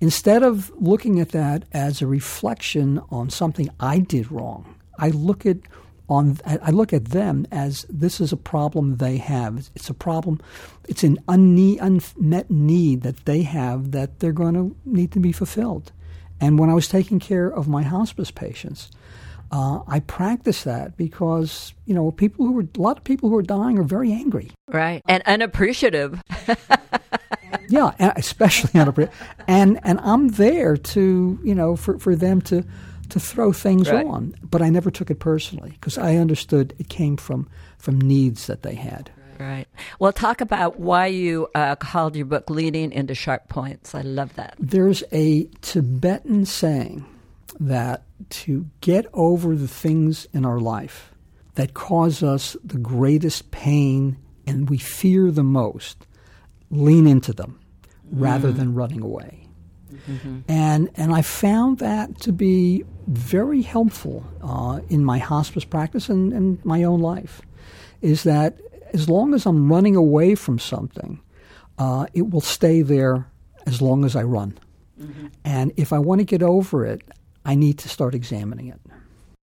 instead 0.00 0.42
of 0.42 0.70
looking 0.76 1.20
at 1.20 1.30
that 1.30 1.64
as 1.72 2.02
a 2.02 2.06
reflection 2.06 3.00
on 3.10 3.30
something 3.30 3.68
I 3.80 4.00
did 4.00 4.30
wrong, 4.30 4.74
I 4.98 5.10
look 5.10 5.46
at 5.46 5.58
on 6.08 6.38
I 6.46 6.70
look 6.70 6.92
at 6.92 7.06
them 7.06 7.46
as 7.50 7.84
this 7.88 8.20
is 8.20 8.32
a 8.32 8.36
problem 8.36 8.96
they 8.96 9.16
have. 9.16 9.70
It's 9.74 9.90
a 9.90 9.94
problem. 9.94 10.40
It's 10.88 11.02
an 11.02 11.18
unmet 11.28 12.50
need 12.50 13.02
that 13.02 13.24
they 13.24 13.42
have 13.42 13.90
that 13.90 14.20
they're 14.20 14.32
going 14.32 14.54
to 14.54 14.76
need 14.84 15.12
to 15.12 15.20
be 15.20 15.32
fulfilled. 15.32 15.92
And 16.40 16.58
when 16.58 16.70
I 16.70 16.74
was 16.74 16.86
taking 16.86 17.18
care 17.18 17.48
of 17.48 17.66
my 17.66 17.82
hospice 17.82 18.30
patients, 18.30 18.90
uh, 19.50 19.80
I 19.86 20.00
practiced 20.00 20.64
that 20.64 20.96
because 20.96 21.72
you 21.86 21.94
know 21.94 22.10
people 22.10 22.46
who 22.46 22.52
were 22.52 22.62
a 22.62 22.80
lot 22.80 22.98
of 22.98 23.04
people 23.04 23.28
who 23.28 23.36
are 23.36 23.42
dying 23.42 23.78
are 23.78 23.84
very 23.84 24.12
angry, 24.12 24.50
right, 24.68 25.02
and 25.06 25.22
unappreciative. 25.24 26.20
yeah, 27.68 27.92
especially 28.16 28.78
unappreciative. 28.78 29.14
And 29.46 29.78
and 29.84 30.00
I'm 30.00 30.28
there 30.28 30.76
to 30.76 31.38
you 31.44 31.54
know 31.54 31.76
for 31.76 31.98
for 31.98 32.16
them 32.16 32.40
to 32.42 32.64
to 33.10 33.20
throw 33.20 33.52
things 33.52 33.90
right. 33.90 34.06
on, 34.06 34.34
but 34.42 34.62
I 34.62 34.68
never 34.68 34.90
took 34.90 35.10
it 35.10 35.20
personally 35.20 35.70
because 35.72 35.98
I 35.98 36.16
understood 36.16 36.74
it 36.78 36.88
came 36.88 37.16
from 37.16 37.48
from 37.78 38.00
needs 38.00 38.46
that 38.46 38.62
they 38.62 38.74
had. 38.74 39.10
Right. 39.38 39.66
Well, 39.98 40.12
talk 40.12 40.40
about 40.40 40.80
why 40.80 41.06
you 41.06 41.48
uh, 41.54 41.76
called 41.76 42.16
your 42.16 42.26
book 42.26 42.48
"Leaning 42.48 42.92
into 42.92 43.14
Sharp 43.14 43.48
Points." 43.48 43.94
I 43.94 44.00
love 44.00 44.34
that. 44.36 44.54
There's 44.58 45.04
a 45.12 45.44
Tibetan 45.60 46.46
saying 46.46 47.04
that 47.60 48.02
to 48.28 48.66
get 48.80 49.06
over 49.12 49.54
the 49.54 49.68
things 49.68 50.26
in 50.32 50.44
our 50.44 50.58
life 50.58 51.12
that 51.54 51.74
cause 51.74 52.22
us 52.22 52.56
the 52.64 52.78
greatest 52.78 53.50
pain 53.50 54.18
and 54.46 54.70
we 54.70 54.78
fear 54.78 55.30
the 55.30 55.42
most, 55.42 56.06
lean 56.70 57.06
into 57.06 57.32
them 57.32 57.58
rather 58.10 58.52
mm. 58.52 58.56
than 58.56 58.74
running 58.74 59.02
away. 59.02 59.45
Mm-hmm. 60.06 60.40
And 60.48 60.90
and 60.94 61.12
I 61.14 61.22
found 61.22 61.78
that 61.78 62.20
to 62.20 62.32
be 62.32 62.84
very 63.06 63.62
helpful 63.62 64.24
uh, 64.42 64.80
in 64.88 65.04
my 65.04 65.18
hospice 65.18 65.64
practice 65.64 66.08
and, 66.08 66.32
and 66.32 66.64
my 66.64 66.84
own 66.84 67.00
life. 67.00 67.42
Is 68.02 68.22
that 68.22 68.58
as 68.92 69.08
long 69.08 69.34
as 69.34 69.46
I'm 69.46 69.70
running 69.70 69.96
away 69.96 70.34
from 70.34 70.58
something, 70.58 71.20
uh, 71.78 72.06
it 72.14 72.30
will 72.30 72.40
stay 72.40 72.82
there 72.82 73.26
as 73.66 73.82
long 73.82 74.04
as 74.04 74.14
I 74.16 74.22
run. 74.22 74.58
Mm-hmm. 75.00 75.26
And 75.44 75.72
if 75.76 75.92
I 75.92 75.98
want 75.98 76.20
to 76.20 76.24
get 76.24 76.42
over 76.42 76.86
it, 76.86 77.02
I 77.44 77.54
need 77.54 77.78
to 77.78 77.88
start 77.88 78.14
examining 78.14 78.68
it. 78.68 78.80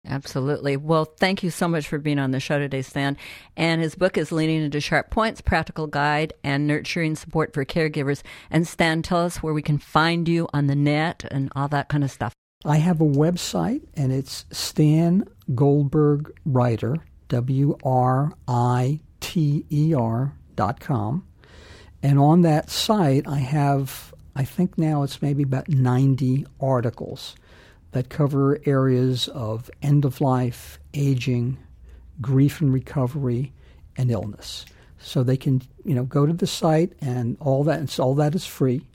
Absolutely. 0.06 0.78
Well, 0.78 1.06
thank 1.06 1.44
you 1.44 1.50
so 1.50 1.68
much 1.68 1.88
for 1.88 1.98
being 1.98 2.20
on 2.20 2.32
the 2.32 2.40
show 2.40 2.58
today, 2.58 2.82
Stan. 2.82 3.18
And 3.58 3.82
his 3.82 3.96
book 3.96 4.18
is 4.18 4.32
Leaning 4.32 4.64
into 4.64 4.80
Sharp 4.80 5.10
Points 5.10 5.42
Practical 5.42 5.88
Guide 5.88 6.34
and 6.44 6.66
Nurturing 6.66 7.16
Support 7.16 7.54
for 7.54 7.66
Caregivers. 7.66 8.24
And 8.50 8.68
Stan, 8.68 9.02
tell 9.02 9.26
us 9.26 9.44
where 9.44 9.54
we 9.54 9.62
can 9.62 9.78
find 9.78 10.28
you 10.28 10.48
on 10.54 10.68
the 10.68 10.76
net 10.76 11.26
and 11.30 11.52
all 11.56 11.68
that 11.68 11.90
kind 11.90 12.04
of 12.04 12.12
stuff. 12.12 12.34
I 12.66 12.78
have 12.78 13.00
a 13.00 13.06
website, 13.06 13.88
and 13.96 14.12
it's 14.12 14.46
Stan 14.52 15.26
Goldberg 15.56 16.34
Writer, 16.46 16.98
W 17.30 17.78
R 17.84 18.34
I 18.48 19.00
T 19.20 19.66
E 19.70 19.94
R 19.94 20.34
dot 20.56 20.80
com. 20.80 21.26
And 22.02 22.20
on 22.20 22.42
that 22.42 22.70
site, 22.70 23.28
I 23.28 23.40
have, 23.40 24.14
I 24.36 24.46
think 24.46 24.78
now 24.78 25.04
it's 25.04 25.22
maybe 25.22 25.44
about 25.44 25.70
90 25.70 26.46
articles 26.62 27.36
that 27.92 28.10
cover 28.10 28.60
areas 28.66 29.28
of 29.30 29.70
end 29.82 30.06
of 30.06 30.22
life, 30.22 30.80
aging, 30.94 31.58
grief 32.22 32.62
and 32.62 32.74
recovery, 32.74 33.54
and 33.98 34.12
illness. 34.12 34.66
So 35.00 35.24
they 35.24 35.38
can, 35.38 35.62
you 35.86 35.96
know, 35.96 36.04
go 36.04 36.26
to 36.26 36.34
the 36.34 36.48
site 36.48 36.94
and 37.02 37.38
all 37.40 37.64
that, 37.64 37.80
and 37.80 38.00
all 38.00 38.16
that 38.16 38.36
is 38.36 38.46
free. 38.46 38.86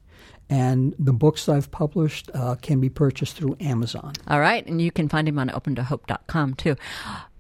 And 0.51 0.95
the 0.99 1.15
books 1.15 1.49
I've 1.49 1.71
published 1.71 2.31
uh, 2.35 2.57
can 2.57 2.79
be 2.79 2.91
purchased 2.91 3.37
through 3.37 3.57
Amazon. 3.61 4.13
All 4.29 4.41
right, 4.41 4.65
and 4.67 4.81
you 4.81 4.91
can 4.91 5.09
find 5.09 5.27
him 5.27 5.39
on 5.39 5.49
opentohope.com 5.49 6.55
too. 6.55 6.77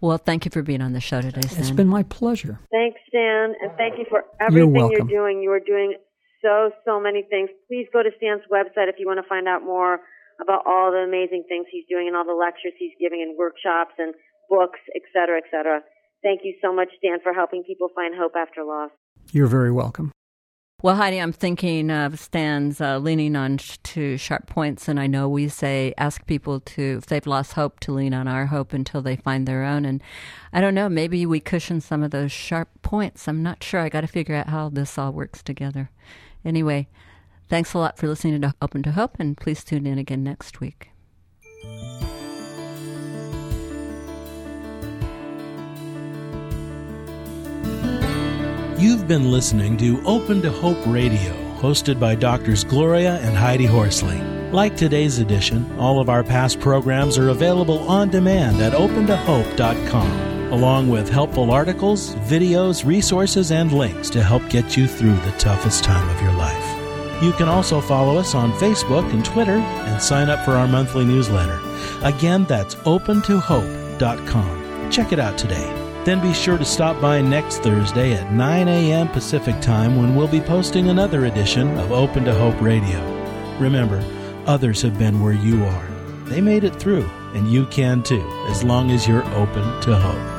Well, 0.00 0.16
thank 0.16 0.46
you 0.46 0.50
for 0.50 0.62
being 0.62 0.80
on 0.80 0.94
the 0.94 1.00
show 1.00 1.20
today, 1.20 1.42
Stan. 1.42 1.60
It's 1.60 1.70
been 1.70 1.88
my 1.88 2.02
pleasure. 2.04 2.58
Thanks, 2.70 2.98
Stan, 3.08 3.54
and 3.60 3.72
thank 3.76 3.98
you 3.98 4.06
for 4.08 4.24
everything 4.40 4.56
You're 4.56 4.78
you're, 4.78 4.88
welcome. 4.88 5.08
doing. 5.08 5.42
You 5.42 5.52
are 5.52 5.60
doing 5.60 5.96
so, 6.40 6.70
so 6.86 6.98
many 6.98 7.22
things. 7.22 7.50
Please 7.68 7.86
go 7.92 8.02
to 8.02 8.10
Stan's 8.16 8.42
website 8.50 8.88
if 8.88 8.96
you 8.98 9.06
want 9.06 9.18
to 9.22 9.28
find 9.28 9.48
out 9.48 9.62
more 9.62 10.00
about 10.42 10.62
all 10.66 10.90
the 10.90 10.98
amazing 10.98 11.44
things 11.48 11.66
he's 11.70 11.84
doing 11.88 12.08
and 12.08 12.16
all 12.16 12.24
the 12.24 12.34
lectures 12.34 12.72
he's 12.78 12.92
giving 13.00 13.22
and 13.22 13.38
workshops 13.38 13.94
and 13.98 14.14
books, 14.48 14.80
et 14.94 15.02
cetera, 15.12 15.38
et 15.38 15.44
cetera. 15.50 15.80
Thank 16.22 16.40
you 16.44 16.54
so 16.62 16.74
much, 16.74 16.88
Stan, 16.98 17.18
for 17.22 17.32
helping 17.32 17.62
people 17.64 17.88
find 17.94 18.14
hope 18.14 18.32
after 18.36 18.64
loss. 18.64 18.90
You're 19.32 19.46
very 19.46 19.72
welcome. 19.72 20.10
Well, 20.82 20.96
Heidi, 20.96 21.18
I'm 21.18 21.32
thinking 21.32 21.90
of 21.90 22.18
Stan's 22.18 22.78
uh, 22.78 22.98
leaning 22.98 23.36
on 23.36 23.56
sh- 23.56 23.78
to 23.84 24.18
sharp 24.18 24.46
points, 24.46 24.86
and 24.86 25.00
I 25.00 25.06
know 25.06 25.30
we 25.30 25.48
say 25.48 25.94
ask 25.96 26.26
people 26.26 26.60
to, 26.60 26.96
if 26.98 27.06
they've 27.06 27.26
lost 27.26 27.54
hope, 27.54 27.80
to 27.80 27.92
lean 27.92 28.12
on 28.12 28.28
our 28.28 28.46
hope 28.46 28.74
until 28.74 29.00
they 29.00 29.16
find 29.16 29.48
their 29.48 29.64
own. 29.64 29.86
And 29.86 30.02
I 30.52 30.60
don't 30.60 30.74
know, 30.74 30.90
maybe 30.90 31.24
we 31.24 31.40
cushion 31.40 31.80
some 31.80 32.02
of 32.02 32.10
those 32.10 32.32
sharp 32.32 32.68
points. 32.82 33.26
I'm 33.28 33.42
not 33.42 33.62
sure. 33.62 33.80
I 33.80 33.88
got 33.88 34.02
to 34.02 34.06
figure 34.06 34.34
out 34.34 34.48
how 34.48 34.68
this 34.68 34.98
all 34.98 35.12
works 35.12 35.42
together. 35.42 35.90
Anyway, 36.44 36.88
thanks 37.48 37.74
a 37.74 37.78
lot 37.78 37.98
for 37.98 38.08
listening 38.08 38.40
to 38.40 38.54
Open 38.60 38.82
to 38.82 38.92
Hope, 38.92 39.16
and 39.18 39.36
please 39.36 39.64
tune 39.64 39.86
in 39.86 39.98
again 39.98 40.22
next 40.22 40.60
week. 40.60 40.90
You've 48.76 49.08
been 49.08 49.30
listening 49.30 49.76
to 49.78 50.04
Open 50.04 50.42
to 50.42 50.50
Hope 50.50 50.84
Radio, 50.86 51.32
hosted 51.58 51.98
by 51.98 52.14
Doctors 52.16 52.64
Gloria 52.64 53.14
and 53.20 53.36
Heidi 53.36 53.64
Horsley. 53.64 54.20
Like 54.50 54.76
today's 54.76 55.20
edition, 55.20 55.78
all 55.78 56.00
of 56.00 56.10
our 56.10 56.22
past 56.22 56.60
programs 56.60 57.16
are 57.16 57.30
available 57.30 57.78
on 57.88 58.10
demand 58.10 58.60
at 58.60 58.72
opentohope.com, 58.74 60.52
along 60.52 60.90
with 60.90 61.08
helpful 61.08 61.50
articles, 61.50 62.14
videos, 62.16 62.84
resources, 62.84 63.52
and 63.52 63.72
links 63.72 64.10
to 64.10 64.22
help 64.22 64.46
get 64.50 64.76
you 64.76 64.86
through 64.86 65.16
the 65.16 65.34
toughest 65.38 65.82
time 65.82 66.08
of 66.14 66.20
your 66.20 66.32
life. 66.32 66.83
You 67.22 67.32
can 67.32 67.48
also 67.48 67.80
follow 67.80 68.18
us 68.18 68.34
on 68.34 68.52
Facebook 68.54 69.10
and 69.12 69.24
Twitter 69.24 69.56
and 69.56 70.02
sign 70.02 70.28
up 70.28 70.44
for 70.44 70.52
our 70.52 70.68
monthly 70.68 71.04
newsletter. 71.04 71.60
Again, 72.02 72.44
that's 72.44 72.74
opentohope.com. 72.76 74.90
Check 74.90 75.12
it 75.12 75.18
out 75.18 75.38
today. 75.38 75.80
Then 76.04 76.20
be 76.20 76.34
sure 76.34 76.58
to 76.58 76.64
stop 76.64 77.00
by 77.00 77.22
next 77.22 77.62
Thursday 77.62 78.12
at 78.12 78.30
9 78.30 78.68
a.m. 78.68 79.08
Pacific 79.08 79.58
Time 79.62 79.96
when 79.96 80.14
we'll 80.14 80.28
be 80.28 80.40
posting 80.40 80.90
another 80.90 81.24
edition 81.24 81.78
of 81.78 81.92
Open 81.92 82.24
to 82.24 82.34
Hope 82.34 82.60
Radio. 82.60 83.00
Remember, 83.58 84.04
others 84.46 84.82
have 84.82 84.98
been 84.98 85.22
where 85.22 85.32
you 85.32 85.64
are. 85.64 85.88
They 86.24 86.42
made 86.42 86.64
it 86.64 86.76
through, 86.76 87.08
and 87.34 87.50
you 87.50 87.64
can 87.66 88.02
too, 88.02 88.26
as 88.48 88.62
long 88.62 88.90
as 88.90 89.08
you're 89.08 89.24
open 89.34 89.80
to 89.82 89.96
hope. 89.96 90.33